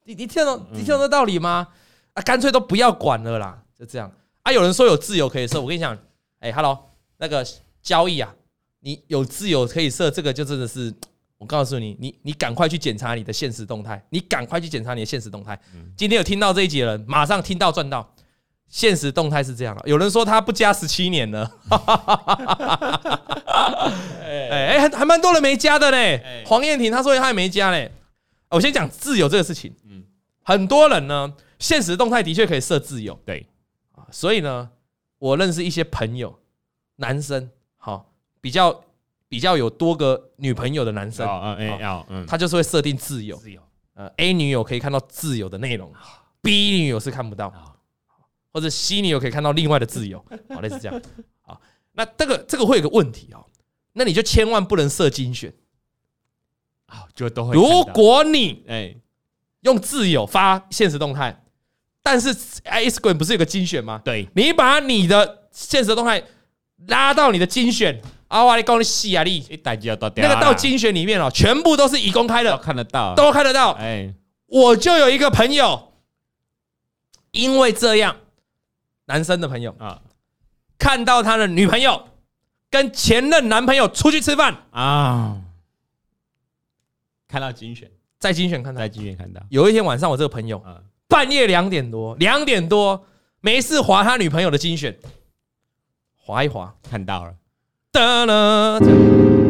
[0.03, 1.69] 你你听懂你听懂这道理吗？
[2.13, 4.11] 啊干脆都不要管了啦，就这样。
[4.43, 5.95] 啊有人说有自由可以设，我跟你讲，
[6.39, 6.77] 哎、欸、，Hello，
[7.17, 7.45] 那个
[7.81, 8.33] 交易啊，
[8.81, 10.93] 你有自由可以设，这个就真的是，
[11.37, 15.57] 我告诉你，你你赶快去检查你的现实动态，你赶快去检查你的现实动态。
[15.95, 18.13] 今天有听到这一集的人，马上听到赚到。
[18.69, 21.51] 现实动态是这样了，有人说他不加十七年了，
[24.23, 25.97] 哎哎，还还蛮多人没加的呢。
[26.45, 27.91] 黄燕婷他说他也没加嘞。
[28.49, 30.03] 我先讲自由这个事情，嗯，
[30.43, 33.45] 很多人呢，现实动态的确可以设自由，对。
[33.91, 34.69] 啊，所以呢，
[35.19, 36.39] 我认识一些朋友，
[36.95, 38.11] 男生，好，
[38.41, 38.83] 比较
[39.27, 41.27] 比较有多个女朋友的男生，
[42.09, 43.61] 嗯，他就是会设定自由，自由，
[43.93, 45.91] 呃，A 女友可以看到自由的内容
[46.41, 47.53] ，B 女友是看不到。
[48.51, 51.01] 或者 C 女友可以看到另外的自由，好，类似这样。
[51.41, 51.61] 好，
[51.93, 53.45] 那这个这个会有个问题哦，
[53.93, 55.53] 那你就千万不能设精选
[56.87, 57.53] 啊，就都会。
[57.53, 58.95] 如果你哎
[59.61, 61.43] 用自由发现实动态，
[62.01, 64.01] 但是 Instagram 不是有个精选吗？
[64.03, 66.23] 对，你把你的现实动态
[66.87, 69.45] 拉到你的精选，啊，哇，你讲你死啊你，
[70.15, 73.73] 那个到精选里面哦，全部都是已公开的，都看得到，都看得到。
[73.73, 74.13] 哎，
[74.47, 75.91] 我就有一个朋友，
[77.31, 78.15] 因为这样。
[79.09, 79.99] 男生的朋友啊，
[80.77, 82.09] 看到他的女朋友
[82.69, 85.41] 跟前任男朋友出去吃饭啊，
[87.27, 87.89] 看到精选，
[88.19, 89.41] 在精选看到，在精选看到。
[89.49, 93.03] 有一天晚上，我这个朋友啊，半夜两点多，两点多
[93.41, 94.95] 没事划他女朋友的精选，
[96.15, 96.75] 划一划。
[96.87, 97.33] 看到了，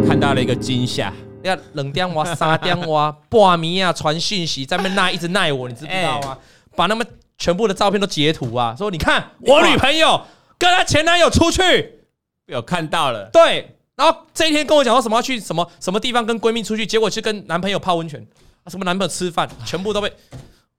[0.07, 6.37] 看到了一个惊吓，要冷电话、沙电话、 半米啊传讯息，在那赖一直赖我，你知不知道吗？
[6.77, 7.03] 把那么。
[7.39, 10.21] 全部的照片都截图啊，说你看我女朋友
[10.59, 12.01] 跟她前男友出去，
[12.45, 13.27] 有看到了。
[13.33, 18.23] 对，然后这一天跟我讲说什么要去什么什么地方跟闺蜜出去，结果去跟男朋友泡温泉。
[18.67, 20.13] 什么男朋友吃饭，全部都被。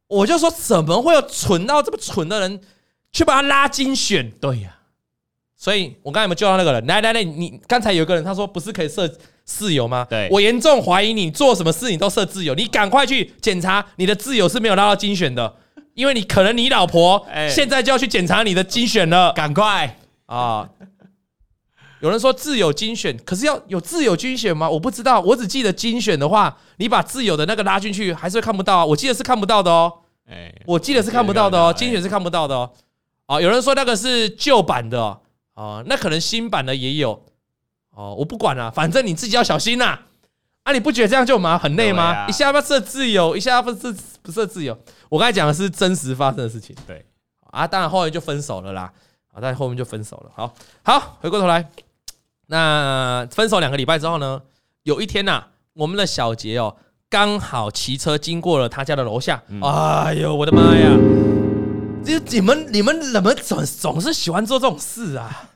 [0.07, 2.61] 我就说，怎么会有蠢到这么蠢的人
[3.11, 4.31] 去把他拉精选？
[4.41, 6.87] 对呀、啊，所以我刚才有没有救到那个人？
[6.87, 9.13] 来来来，你刚才有个人他说不是可以设
[9.45, 10.07] 自由吗？
[10.09, 15.53] 对，我严重怀疑你做什么事你都设自由，你赶快去检查你的自由是没有拉到精选的，
[16.01, 20.67] 因为你可能你老婆现在就要去检查你的精选了，赶快啊！
[22.01, 24.71] 有人说自有精选，可是要有自有精选吗？
[24.71, 28.85] 我不知道，我只记得精选的话，你把自有的那个拉进去，还是会看不到啊。
[28.87, 29.93] 我记得是看不到的哦。
[30.27, 32.71] 哎，我记得是看不到的哦，精选是看不到的哦。
[33.27, 35.21] 啊，有人说那个是旧版的哦，
[35.53, 37.23] 哦，那可能新版的也有
[37.95, 38.15] 哦。
[38.15, 39.99] 我不管了，反正你自己要小心呐。
[40.63, 42.27] 啊，你不觉得这样就麻很累吗？
[42.27, 44.77] 一下要设自由，一下要不设不是自由。
[45.09, 46.75] 我刚才讲的是真实发生的事情。
[46.87, 47.05] 对
[47.51, 48.93] 啊，当然后来就分手了啦。
[49.33, 50.31] 啊，但后面就分手了。
[50.35, 51.71] 好，好，回过头来。
[52.47, 54.43] 那分手两个礼拜之后呢？
[54.83, 56.77] 有一天呐、啊，我们的小杰哦，
[57.09, 59.43] 刚好骑车经过了他家的楼下。
[59.49, 60.91] 嗯、哎呦，我的妈呀！
[62.03, 65.51] 这你们你们怎么总总是喜欢做这种事啊？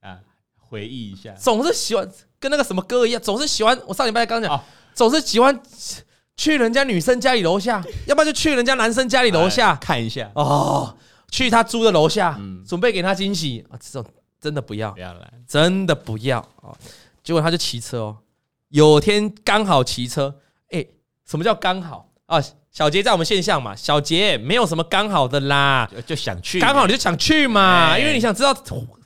[0.00, 0.18] 啊，
[0.56, 3.78] 回忆一下，总是喜欢跟那个什么歌一样，总是喜欢。
[3.86, 4.60] 我上礼拜刚讲，哦、
[4.94, 5.60] 总是喜欢
[6.36, 10.30] 去人家女生家里楼下， 要不然就去人家男生家里楼下看一下。
[10.34, 10.96] 哦，
[11.30, 13.78] 去他租的楼下，嗯、准备给他惊喜啊！
[13.80, 14.10] 这种。
[14.40, 16.72] 真的不要，不要来，真的不要啊！
[17.22, 18.16] 结果他就骑车哦，
[18.70, 20.34] 有天刚好骑车，
[20.70, 20.82] 哎，
[21.28, 22.42] 什么叫刚好啊？
[22.70, 28.54] 小杰在我们线上嘛，小杰没有什么刚好的啦，就，就想去，刚好你就想去嘛，因为你想知道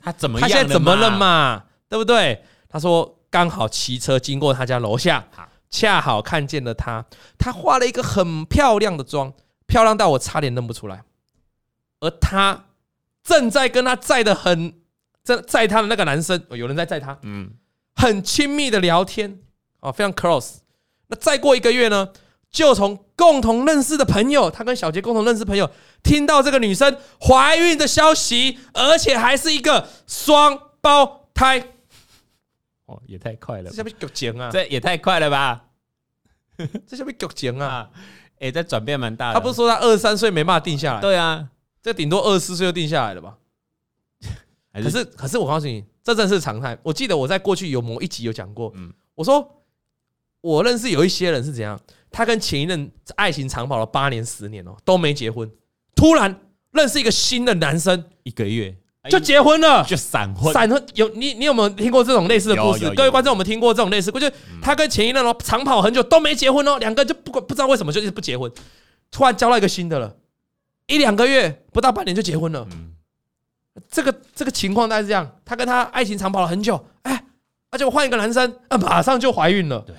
[0.01, 2.41] 他怎么样，他现在怎么了嘛，对不对？
[2.69, 5.27] 他说刚好骑车经过他家楼下，
[5.77, 7.05] 恰好看见了她，
[7.37, 9.33] 她化了一个很漂亮的妆，
[9.67, 11.03] 漂亮到我差点认不出来，
[11.99, 12.65] 而他
[13.23, 14.73] 正在跟他载的很。
[15.25, 17.49] 在载他的那个男生，有人在载他，嗯，
[17.95, 19.39] 很亲密的聊天，
[19.79, 20.57] 哦，非常 close。
[21.07, 22.09] 那再过一个月呢，
[22.51, 25.71] 就从共同认识的朋友，他跟小杰共同认识朋友，
[26.03, 31.69] 听到这个女生怀孕的消息，而且还是一个双胞胎。
[32.85, 34.51] 哦，也太快了，这下面够紧啊！
[34.51, 35.64] 这也太快了吧？
[36.87, 37.89] 这下面剧情啊！
[38.39, 39.33] 哎，这转变蛮大的。
[39.33, 41.01] 他不是说他二十三岁没办法定下来？
[41.01, 41.49] 对啊，
[41.81, 43.37] 这顶多二十四岁就定下来了吧？
[44.73, 46.77] 可是，可是我告诉你，这正是常态。
[46.83, 48.73] 我记得我在过去有某一集有讲过，
[49.15, 49.63] 我说
[50.41, 51.79] 我认识有一些人是怎样，
[52.11, 55.49] 他跟前一任爱情长跑了八年、十年哦，都没结婚，
[55.95, 56.41] 突然
[56.71, 58.75] 认识一个新的男生，一个月
[59.09, 60.53] 就结婚了，就闪婚。
[60.53, 62.89] 闪婚有你，你有没有听过这种类似的故事？
[62.91, 64.31] 各位观众，我们听过这种类似，就
[64.61, 68.51] 他跟前一任哦长跑很久都没结婚哦，两个就不管不知道为什么就一直不结婚，
[69.11, 70.15] 突然交到一个新的了，
[70.87, 72.67] 一两个月不到半年就结婚了。
[73.91, 77.25] 这个这个情况大概是这样，他跟他爱情长跑了很久，哎，
[77.71, 79.79] 而且我换一个男生，啊，马上就怀孕了。
[79.85, 79.95] 对，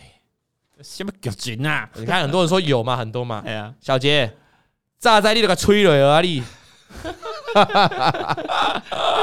[0.82, 1.88] 什么狗精啊？
[1.94, 2.96] 你看很多人说有嘛？
[2.96, 3.42] 很多嘛？
[3.46, 4.34] 哎呀，小杰，
[4.98, 6.42] 炸在你那个吹了而已，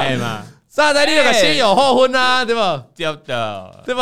[0.00, 2.84] 哎嘛，炸在你那个先有后婚啊，对吧？
[2.96, 3.94] 对的，对？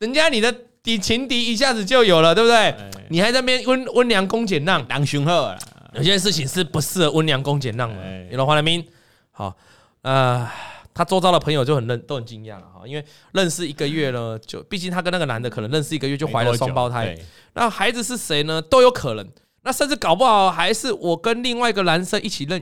[0.00, 0.52] 人家你的
[0.82, 2.74] 底情敌一下子就有了，对不对？
[3.08, 5.58] 你还在那边温温良恭俭让，当雄厚了。
[5.94, 8.84] 有些事情是不适合温良恭俭让的，你懂华人民？
[9.30, 9.54] 好。
[10.02, 10.48] 呃，
[10.92, 17.16] 他周遭的朋友就很认都很惊讶了哈，因为认识一个月呢，就毕竟他跟那个男的可能认识一个月就怀了双胞胎，
[17.54, 18.60] 那孩子是谁呢？
[18.60, 19.24] 都有可能，
[19.62, 22.60] 那甚至搞不好还是我跟另外一个男生一起认，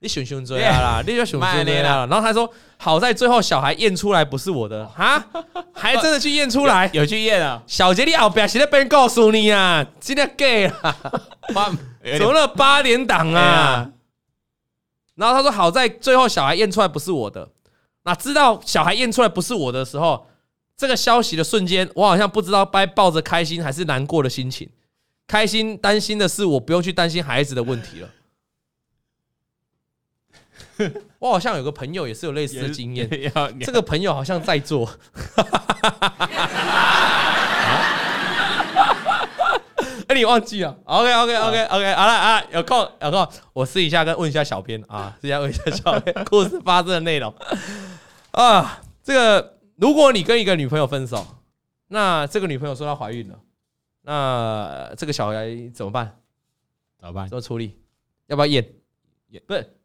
[0.00, 5.24] 你熊熊追啦， 你就选选追啦，然后他说好在最后小孩验出来不是我的啊，
[5.72, 10.96] 还真的去验出来，有去验啊，小杰你后边现在被人告诉你啊，今天 gay 了，
[12.18, 13.90] 怎么了八连档啊？
[15.16, 17.46] 然后他说：“好在最后小孩验出来不是我的，
[18.04, 20.26] 那知道小孩验出来不是我的时候，
[20.78, 24.66] 这个消息的瞬间，我好像不知道该抱着开心还是难过的心情。
[25.26, 28.08] 开心担心的是我不用去担心孩子的问题了。
[31.18, 33.08] 我好像有个朋友也是有类似的经验，
[33.60, 34.90] 这个朋友好像在做。
[40.08, 47.32] ”哎，你忘记了？OK OK OK OK，好了啊，有空有空，我试一下跟问一下小编啊，试一下问一下小编故事发生的内容
[48.32, 48.82] 啊。
[49.04, 51.24] 这个，如果你跟一个女朋友分手，
[51.88, 53.38] 那这个女朋友说她怀孕了，
[54.02, 56.18] 那这个小孩怎么办？
[56.98, 57.28] 怎么办？
[57.28, 57.78] 怎么处理？
[58.26, 58.66] 要不要验？
[59.28, 59.79] 验不是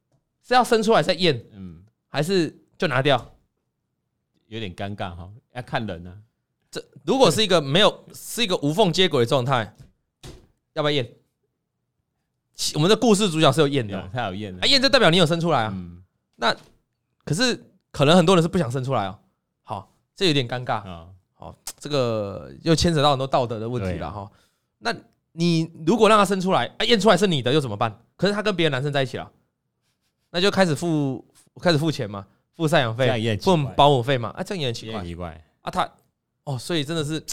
[0.48, 1.44] 是要生出来再验？
[1.54, 3.34] 嗯，还是就拿掉？
[4.48, 6.16] 有点尴尬哈，要看人呢。
[6.70, 9.76] 这如果是一个没有，是一个无缝接轨的状态。
[10.74, 11.10] 要不要验？
[12.76, 14.62] 我们的故事主角是有验的，他有验的。
[14.62, 15.74] 啊，验就代表你有生出来啊。
[16.36, 16.56] 那
[17.24, 17.60] 可是
[17.92, 19.18] 可能很多人是不想生出来哦。
[19.64, 21.08] 好，这有点尴尬啊。
[21.34, 24.30] 好，这个又牵扯到很多道德的问题了哈。
[24.78, 24.94] 那
[25.32, 28.00] 你如果让他生出来，啊，验出来是你的又怎么办？
[28.16, 29.32] 可是他跟别的男生在一起了，
[30.36, 31.24] 那就开始付
[31.62, 32.26] 开始付钱嘛，
[32.58, 35.46] 付赡养费，付保姆费嘛，啊，这样也很奇怪，奇怪。
[35.62, 35.90] 啊，他
[36.44, 37.24] 哦，所以真的是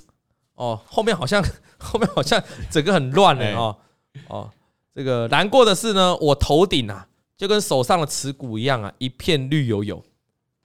[0.54, 1.44] 哦，后面好像
[1.78, 2.40] 后面好像
[2.70, 3.76] 整个很乱了哦
[4.28, 4.50] 哦，
[4.94, 7.04] 这个难过的是呢，我头顶啊，
[7.36, 10.00] 就跟手上的耻骨一样啊，一片绿油油，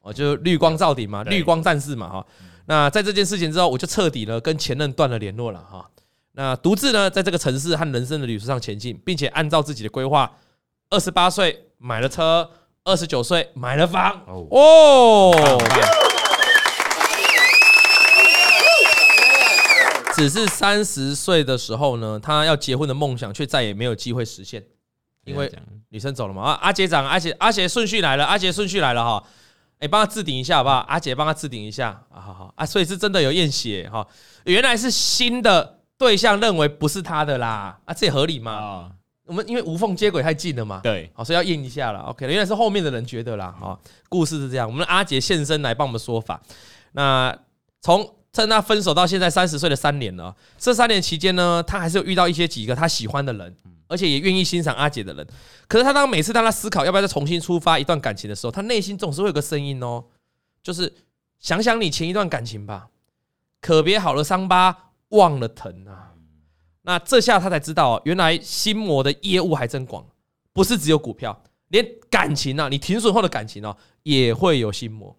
[0.02, 2.28] 哦，就是绿光照顶嘛，绿光战士嘛哈。
[2.68, 5.90] 那在这件事情之后，我就彻底呢跟前任断了联络了哈。
[6.34, 10.32] 那独自呢，在这个城市和人生的旅途上前进，并且按照自己的规划，
[10.92, 12.50] 二十八岁买了车，
[12.84, 15.32] 二十九岁买了房哦。
[20.16, 24.64] 只是三十岁的时候呢，他要结婚的梦想却再也没有机会实现，
[25.26, 25.52] 因为
[25.90, 26.42] 女生走了嘛。
[26.42, 29.24] 啊，阿杰长，阿杰，阿杰顺序来了，阿杰顺序来了哈。
[29.80, 30.78] 哎，帮他置顶一下好不好？
[30.88, 32.66] 阿杰帮他置顶一下啊，好好啊。
[32.66, 34.08] 所以是真的有验血哈，
[34.46, 35.76] 原来是新的。
[36.00, 38.52] 对象认为不是他的啦，啊，这也合理嘛？
[38.56, 38.92] 哦、
[39.28, 42.00] 我们因为无缝接轨太近了嘛，对，好，所以要验一下了。
[42.00, 43.78] OK，原来是后面的人觉得啦，啊，
[44.10, 44.68] 故事是这样。
[44.68, 46.42] 我们阿杰现身来帮我们说法。
[46.94, 47.38] 那
[47.82, 53.56] 从趁他分手到现在三十岁的三年了，这三年期间呢，他还是有遇到一些几个他喜欢的人，
[53.88, 55.28] 而且也愿意欣赏阿杰的人。
[55.68, 60.04] 可是他当每次当他思考要不要再重新出发一段感情的时候，他内心总是会有个声音哦，
[60.64, 60.94] 就是
[61.40, 62.88] 想想你前一段感情吧，
[63.62, 64.84] 可别好了伤疤。
[65.12, 66.07] 忘了疼啊！
[66.88, 70.06] 那这下他才知道，原来心魔的业务还真广，
[70.54, 75.14] 不是只有股票，连感情啊，你停损后的感情哦，也会有心魔。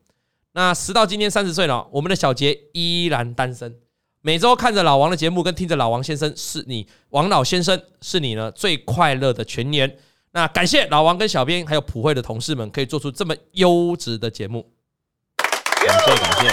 [0.52, 3.76] 那时到今天三十岁了，我们的小杰依然单身，
[4.22, 9.94] 每周看着老王的节目，跟听着老王先生，是你王老先生是你呢最快乐的全年。
[10.30, 14.66] 那感谢老王跟小编还有普惠的同事们，可以做出这么优质的节目。
[15.36, 16.48] 感谢感谢。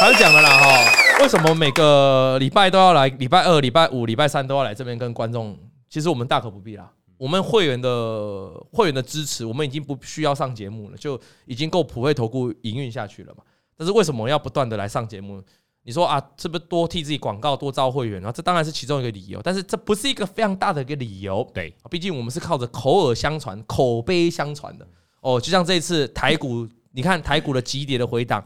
[0.00, 3.06] 他讲了啦哈，为什么每个礼拜都要来？
[3.08, 5.56] 礼拜二、礼拜五、礼拜三都要来这边跟观众？
[5.88, 6.90] 其实我们大可不必啦。
[7.18, 13.44] 我们会员的会员的支持，我们已经不需要上节目了，就已经够普惠投顾营运下去了嘛。
[13.76, 15.42] 但是为什么要不断的来上节目？
[15.82, 18.32] 你说啊，是不是多替自己广告、多招会员啊？
[18.32, 21.46] 这当然是其中一个理由，但是这不是一个非常大的一个理由。
[21.52, 24.88] 对，毕竟我们是靠着口耳相传、口碑相传的
[25.20, 25.38] 哦。
[25.38, 28.42] 就像这一次台股，你看台股的急跌的回档。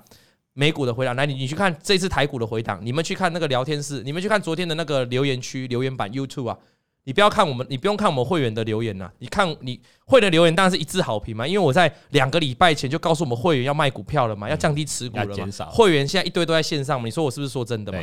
[0.55, 6.57] 美股的回档，来你你去看这次台股的回档，你们去看那个聊天室，你们去看昨天的那个留言区留言板 YouTube 啊，
[7.03, 17.99] 你不要看我们，你不用看我们会员的留言呐，你看你会的留言当然是一致好评嘛，因为我在两个礼拜前就告诉我们会员要卖股票了嘛，要降低持股了嘛，会员现在一堆都在线上嘛，你说我是不是说真的嘛？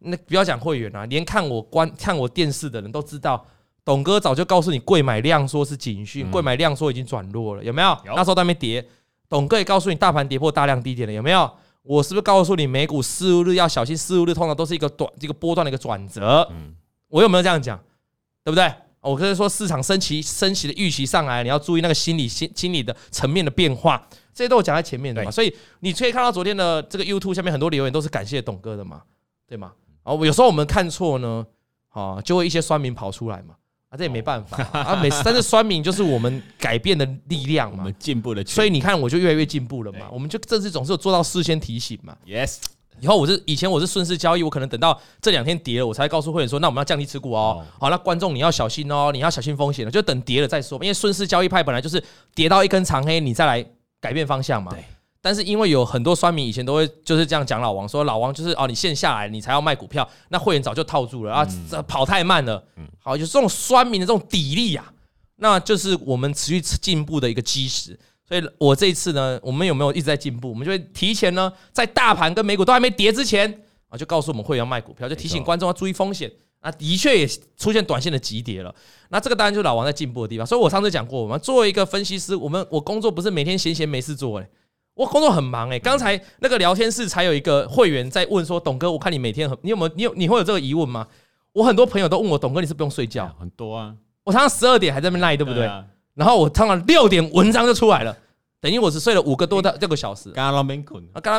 [0.00, 3.42] 那不要讲会员啊，连看我观看我电视的人都知道，
[3.82, 7.96] 董哥早就告诉你贵买量说是警讯，柜买量说已经转弱了，有没有？
[8.04, 8.86] 那时候都没跌，
[9.28, 11.50] 董哥也告诉你大盘跌破大量低点了，有没有？
[11.84, 13.94] 我是不是告诉你，美股四五日要小心？
[13.96, 16.46] 四五日通常都是一个短、这个波段的一个转折。
[16.50, 16.74] 嗯，
[17.08, 17.78] 我有没有这样讲？
[18.42, 18.72] 对不对？
[19.00, 25.30] 我可以说市场升息、升息的预期上来，你要注意那个心理、心心理的层面的变化，这些都有讲在前面的嘛。
[25.30, 29.02] 所以你可以看到昨天的这个 YouTube 下面很多留言都是感谢董哥的嘛，
[29.46, 29.72] 对吗？
[30.04, 31.46] 啊，有时候我们看错呢，
[31.90, 33.56] 啊，就会一些酸民跑出来嘛。
[33.96, 40.00] 这也没办法啊，每次但是酸民就是我们改变的力量嘛，我们进步的，所以你看我就越来越进步了嘛。
[40.10, 42.16] 我们就这次总是有做到事先提醒嘛。
[42.26, 42.56] Yes，
[43.00, 47.64] 以后我是以前我是顺势交易，我可能等到这两天跌了，我才告诉会员说，那我们要降低持股哦。
[47.78, 50.78] 好，那观众你要小心哦，你要小心风险了，就等跌了再说。
[50.82, 52.02] 因为顺势交易派本来就是
[52.34, 53.64] 跌到一根长黑，你再来
[54.00, 54.72] 改变方向嘛。
[54.72, 54.84] 对。
[55.24, 62.62] 但是因为有很多酸民以前都会就是这样讲老王，说老王就是哦，你线下来你才要卖股票，那会员早就套住了啊，这跑太慢了。
[62.98, 64.92] 好，就是这种酸民的这种砥砺啊，
[65.36, 67.98] 那就是我们持续进步的一个基石。
[68.28, 70.50] 所以我这一次呢，我们有没有一直在进步？
[70.50, 76.30] 我们就会提前呢，在大盘跟美股都还没跌之前啊，就告诉我们会员要卖股票，就提醒观众要注意风险。
[76.60, 78.74] 啊，的确也出现短线的急跌了。
[79.08, 80.46] 那这个当然就是老王在进步的地方。
[80.46, 84.46] 所以我上次讲过，我们作为一个分析师，我们我工作不是每天闲闲没事做诶。
[84.94, 91.06] 我工作很忙哎，刚才那个聊天室才有一个会员在问说：“董哥，我看你每天很，你有没有你有你会有这个疑问吗？”
[91.52, 95.68] 我很多朋友都问我：“董哥，你是不用睡觉？”很多啊，我常常十二点还在那边赖，对不对？
[96.14, 98.16] 然后我常常六点文章就出来了，
[98.60, 100.30] 等于我只睡了五个多到六个小时。
[100.30, 100.62] 啊，刚刚那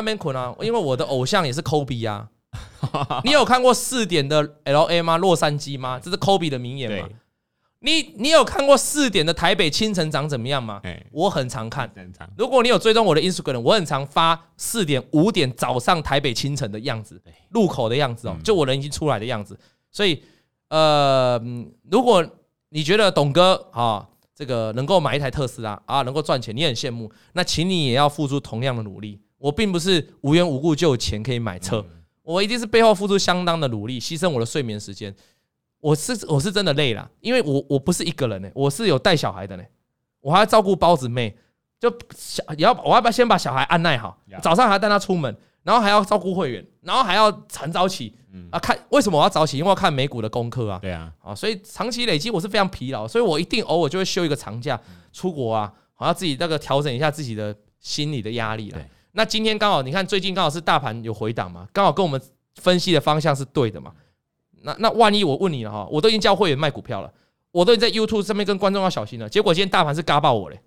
[0.02, 2.28] 边困啊，因为我的偶像也是 Kobe 啊。
[3.24, 5.16] 你有看过四点的 LA 吗？
[5.16, 5.98] 洛杉矶吗？
[6.02, 7.08] 这是 Kobe 的名言吗？
[7.86, 10.82] 你你有看过四点的台北清晨长怎么样吗？
[11.12, 11.88] 我很常看。
[12.36, 19.56] 如果你有追踪我的 Instagram，我很常发四点、五点早上台北清晨的样子，路口的样子哦，就我人已经出来的样子。
[19.92, 20.20] 所以，
[20.68, 21.40] 呃，
[21.88, 22.26] 如果
[22.70, 29.20] 你觉得董哥啊，这个能够买一台特斯拉啊，能够赚钱，你很羡慕，那请你也要付出同样的努力。
[29.38, 31.86] 我并不是无缘无故就有钱可以买车。
[32.24, 35.14] 我一定是背后付出相当的努力，牺牲我的睡眠时间。
[35.86, 39.62] 我是我是真的累了，因为我我不是一个人呢，我是有带小孩的呢，
[40.20, 41.36] 我还要照顾包子妹，
[41.78, 45.32] 就小也要我要不要先把小孩按耐好，早上还要带他出门，
[45.62, 48.12] 然后还要照顾会员，然后还要晨早起，
[48.50, 49.58] 啊看为什么我要早起？
[49.58, 54.80] 因为要看美股的功课啊，对啊，啊所以长期累积我是非常疲劳，所以我一定偶尔就会休一个长假
[55.12, 58.80] 出国啊，好要自己那个调整一下自己的心理的压力了。
[59.12, 62.20] 那今天刚好你看最近刚好是大盘有回档嘛，刚好跟我们
[62.56, 63.92] 分析的方向是对的嘛。
[64.66, 67.10] 那那万一我问你了哈，我都已经叫会员卖股票了，
[67.52, 69.28] 我都已经在 YouTube 上面跟观众要小心了。
[69.28, 70.60] 结果今天大盘是嘎爆我嘞，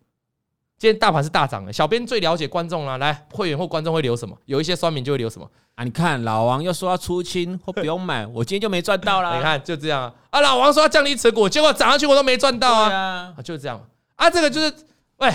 [0.77, 1.73] 今天大盘是大涨的。
[1.73, 4.35] 小编最了解观众了，来会员或观众会留什么？
[4.45, 5.45] 有一些酸民就会留什么
[5.75, 5.83] 啊？
[5.83, 9.35] 你看老王又说要出清或不用买， 我今天就没赚到啦。
[9.35, 13.85] 你看就这样啊，啊老王说要降低持股，结果涨上去我都没赚到啊，啊就是这样
[14.15, 14.73] 啊，这个就是
[15.17, 15.29] 喂。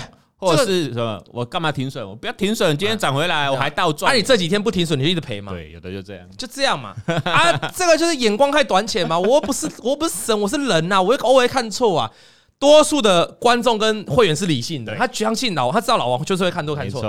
[0.45, 1.21] 或者是什么？
[1.31, 2.07] 我干嘛停损？
[2.07, 2.77] 我不要停损。
[2.77, 4.11] 今天涨回来，我还倒赚。
[4.11, 5.51] 那你这几天不停损，你就一直赔嘛？
[5.51, 6.95] 对，有的就这样，就这样嘛。
[7.25, 9.17] 啊，这个就是眼光太短浅嘛。
[9.17, 11.01] 我不是，我不是神，我是人呐。
[11.01, 12.11] 我会偶尔看错啊。
[12.57, 17.01] 多数的观众跟会员是理性的，他相信老王，他知道老王就是会看多看错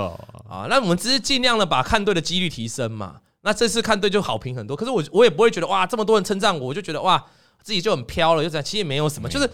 [0.48, 0.66] 啊。
[0.68, 3.16] 那我们只是尽量的把看对的几率提升嘛。
[3.42, 4.76] 那这次看对就好评很多。
[4.76, 7.24] 可是我我也不会觉得哇，这么多人称赞我，我就觉得哇，
[7.62, 8.42] 自己就很飘了。
[8.42, 9.48] 就这样，其实也没有什么，就是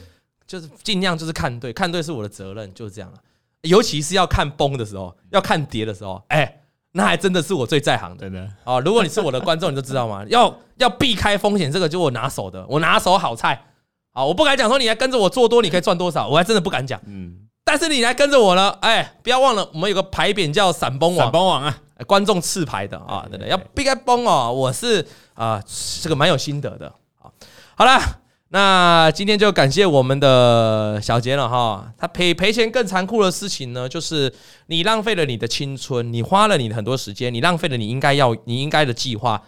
[0.47, 3.19] 就是尽量就是看对，看对是我的责任，就是这样了。
[3.63, 6.61] 尤其是要看崩的时候，要看跌的时候，哎、欸，
[6.93, 8.29] 那还真的是我最在行的。
[8.29, 10.25] 真的哦，如果你是我的观众，你就知道吗？
[10.31, 13.65] 要要避开风险，这个就我拿手的，我拿手好菜。
[14.13, 17.01] 好，我不敢讲说你来跟着我做多，你可以赚多少，我还真的不敢讲。
[17.07, 24.53] 嗯，但是你来跟着我呢，哎、欸，不要忘了，我们有个牌匾叫闪崩王，闪崩王啊，观众赐牌的啊，对对，要避开崩哦。
[24.53, 25.63] 我是啊，
[26.03, 26.93] 这个蛮有心得的。
[27.19, 27.33] 好，
[27.77, 28.22] 好了。
[28.55, 34.31] 那今天就感谢我们的小杰了哈，他赔赔钱更残酷的事情呢，就是
[34.67, 39.43] 你浪费了你的青春，你花了你的很多时间，你浪费了你应该要你应该的计划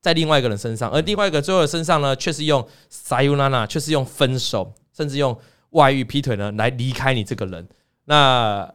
[0.00, 5.38] 在另外一个人身上，而另外一个最后的身上呢，却是用 sayonara，却是用分手，甚至用
[5.70, 7.68] 外遇劈腿呢来离开你这个人。
[8.06, 8.68] 那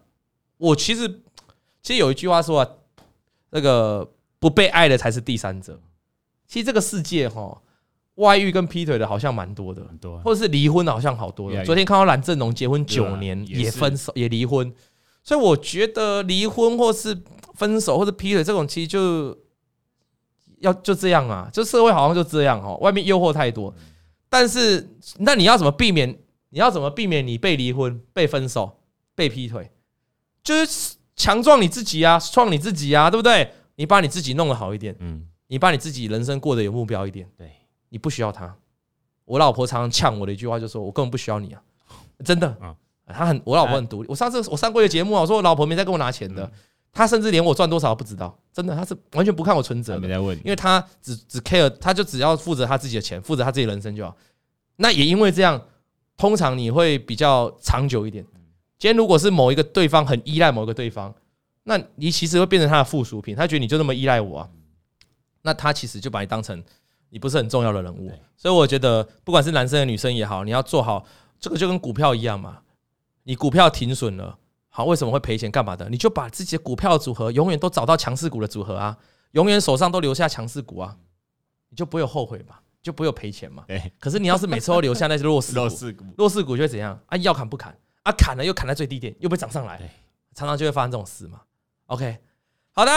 [0.60, 1.10] 我其实
[1.82, 2.70] 其实有一句话说啊，
[3.50, 4.10] 那个
[4.40, 5.78] 不被爱的才是第三者。
[6.48, 7.60] 其实这个世界哈。
[8.16, 11.66] 外遇跟劈腿的好像蛮多的，很多，或者是离婚的好像好多的。
[11.66, 14.72] 昨天看到蓝正龙结婚九年也分手也离婚，
[15.24, 17.18] 所以我觉得离婚或是
[17.56, 19.38] 分手或者劈腿这种，其实就
[20.60, 22.78] 要就这样啊，就社会好像就这样哦。
[22.82, 23.74] 外面诱惑太多，
[24.30, 26.20] 但是那你要怎么避免？
[26.50, 28.80] 你要怎么避免你被离婚、被分手、
[29.16, 29.72] 被劈腿？
[30.44, 33.50] 就是强壮你自己啊，创你自己啊，对不对？
[33.76, 37.50] 你把你自己弄得好一点，嗯，你把你自己人生过得有目标一点，对。
[37.94, 38.52] 你不需要他，
[39.24, 41.62] 我老婆常常呛我的一句话就是说：“我根本不需要你啊，
[42.26, 42.58] 真的。”
[43.06, 44.10] 她很，我老婆很独立。
[44.10, 46.52] 我上次我上过一个节目啊，我说我老婆没在跟我拿钱的，
[46.92, 54.18] 她甚至连我赚多少都不知道，真的，她是完全不看我存折，没在问，因为她只只 care，她就只要负责她自己的钱，负责她自己人生就好。
[54.78, 55.62] 那也因为这样，
[56.18, 58.26] 通常你会比较长久一点。
[58.80, 61.14] 今天如果是某一个对方很依赖某一个对方，
[61.66, 64.50] 那你其实会变成他的附属品，他觉得你就那么依赖我啊，
[65.44, 66.64] 那他其实就把你当成。
[67.14, 71.06] 你不是很重要的人物，所以我觉得不管是男生的女生也好，你要做好
[71.40, 72.58] 这个就跟股票一样嘛。
[73.22, 74.36] 你股票停损了，
[74.68, 75.52] 好，为什么会赔钱？
[75.52, 75.88] 干嘛的？
[75.90, 78.98] 你就把自己的股票组合永远都找到强势股的组合啊，
[79.34, 80.98] 永远手上都留下强势股啊，
[81.70, 83.64] 你就不会有后悔嘛，就不会有赔钱嘛。
[84.00, 85.54] 可是你要是每次都留下那些弱势
[85.94, 87.18] 股， 弱势股就会怎样啊？
[87.18, 88.12] 要砍不砍啊？
[88.14, 89.80] 砍了又砍在最低点，又被涨上来，
[90.34, 91.42] 常常就会发生这种事嘛。
[91.86, 92.18] OK，
[92.72, 92.92] 好的，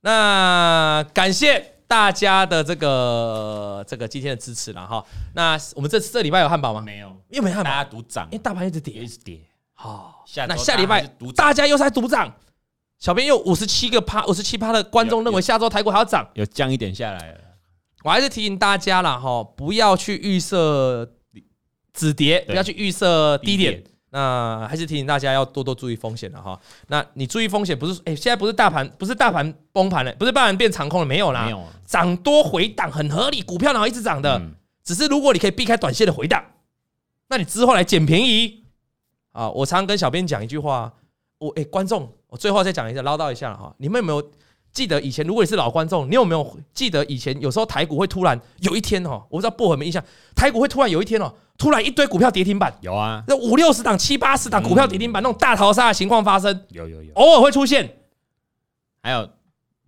[0.00, 1.76] 那感谢。
[1.90, 6.80] 大家的这个这个今天的支持了哈，那我们这这礼拜有汉堡吗？
[6.80, 7.68] 没有，又没汉堡。
[7.68, 9.40] 大家赌涨，因为大盘一直跌，一直跌。
[9.74, 12.32] 好，那下礼拜大家又在赌涨，
[13.00, 17.40] 小编又五十七个趴，五十七趴的观众认为下周台股还要涨，有降一点下来了。
[18.04, 21.10] 我还是提醒大家了哈，不要去预设
[21.92, 23.82] 止跌，不要去预设低点。
[24.10, 26.60] 那还是提醒大家要多多注意风险了哈。
[26.88, 28.00] 那你注意风险不是？
[28.04, 31.44] 哎，现在不是大盘，不是大盘崩盘了，不是大盘变长空了，没有啦。
[31.44, 34.40] 没有，涨多回档很合理，股票然后一直涨的？
[34.82, 36.44] 只是如果你可以避开短线的回档，
[37.28, 38.64] 那你之后来捡便宜
[39.32, 39.48] 啊。
[39.50, 40.92] 我常常跟小编讲一句话，
[41.38, 43.72] 我哎，观众，我最后再讲一下，唠叨一下了哈。
[43.78, 44.30] 你们有没有
[44.72, 45.26] 记得以前？
[45.26, 50.02] 如果你是老观众，你有没有记得以前有时候台股会突然有一天哦，我不知道薄荷有没印象，
[50.34, 51.32] 台股会突然有一天哦。
[51.58, 57.86] 突然一堆股票跌停板，有啊，那五六十档、七八十档股票跌停板，那种大逃杀的情况发生，有有有，偶尔会出现。
[59.02, 59.28] 还有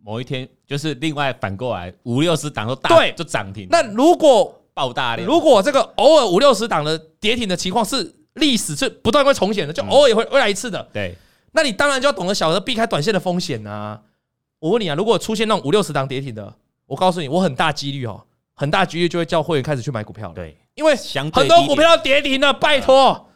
[0.02, 3.66] 某一天，就是另外反过来，五六十档都大，对，就涨停。
[3.70, 10.86] 那如果爆大量，如果这个偶尔五六十档的跌停的情况是历史是不断会重现的，就偶尔也会会来一次的。
[10.92, 11.16] 对，
[11.52, 13.98] 那你当然就要懂得晓得避开短线的风险啊。
[14.62, 16.54] 我问你啊，如果出现那种五六十档跌停的，
[16.86, 20.34] 我告诉你，我很大几率哦，很大几率就会叫会员开始去买股票了。
[20.36, 23.28] 对，因为相很多股票跌停了，拜托，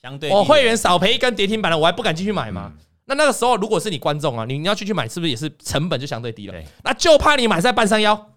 [0.00, 2.72] 相对我会员少赔一根跌停板了，我还不敢进去买吗？
[2.74, 2.82] 嗯。
[3.04, 6.54] 那那个时候，如果是你观众啊，你你要进去买，是不是也是成本就相对低了？
[6.82, 8.30] 那就怕你买在半山腰，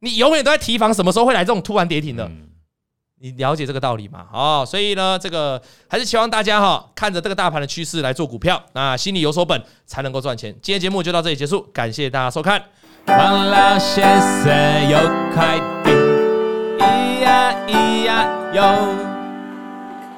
[0.00, 2.26] 你永远都在提防什么时候会来这种突然跌停的。
[2.26, 2.50] 嗯
[3.18, 4.26] 你了解这个道理吗？
[4.32, 10.54] 哦，所以呢，这个还是希望大家哈，看着这个大盘的趋势来做股票，那心里有所本，才能够赚钱。
[10.60, 12.62] 今天节目就到这里结束，感谢大家收看。
[13.06, 14.98] 王老先生有
[15.32, 15.90] 快递，
[16.78, 18.94] 咿呀咿呀哟，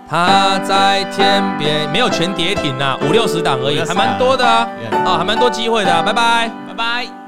[0.09, 4.69] 他在天边，没有全跌停啊，五六十档而已，还蛮多的啊，
[5.05, 7.28] 啊，还蛮多机会的啊，拜拜，拜拜。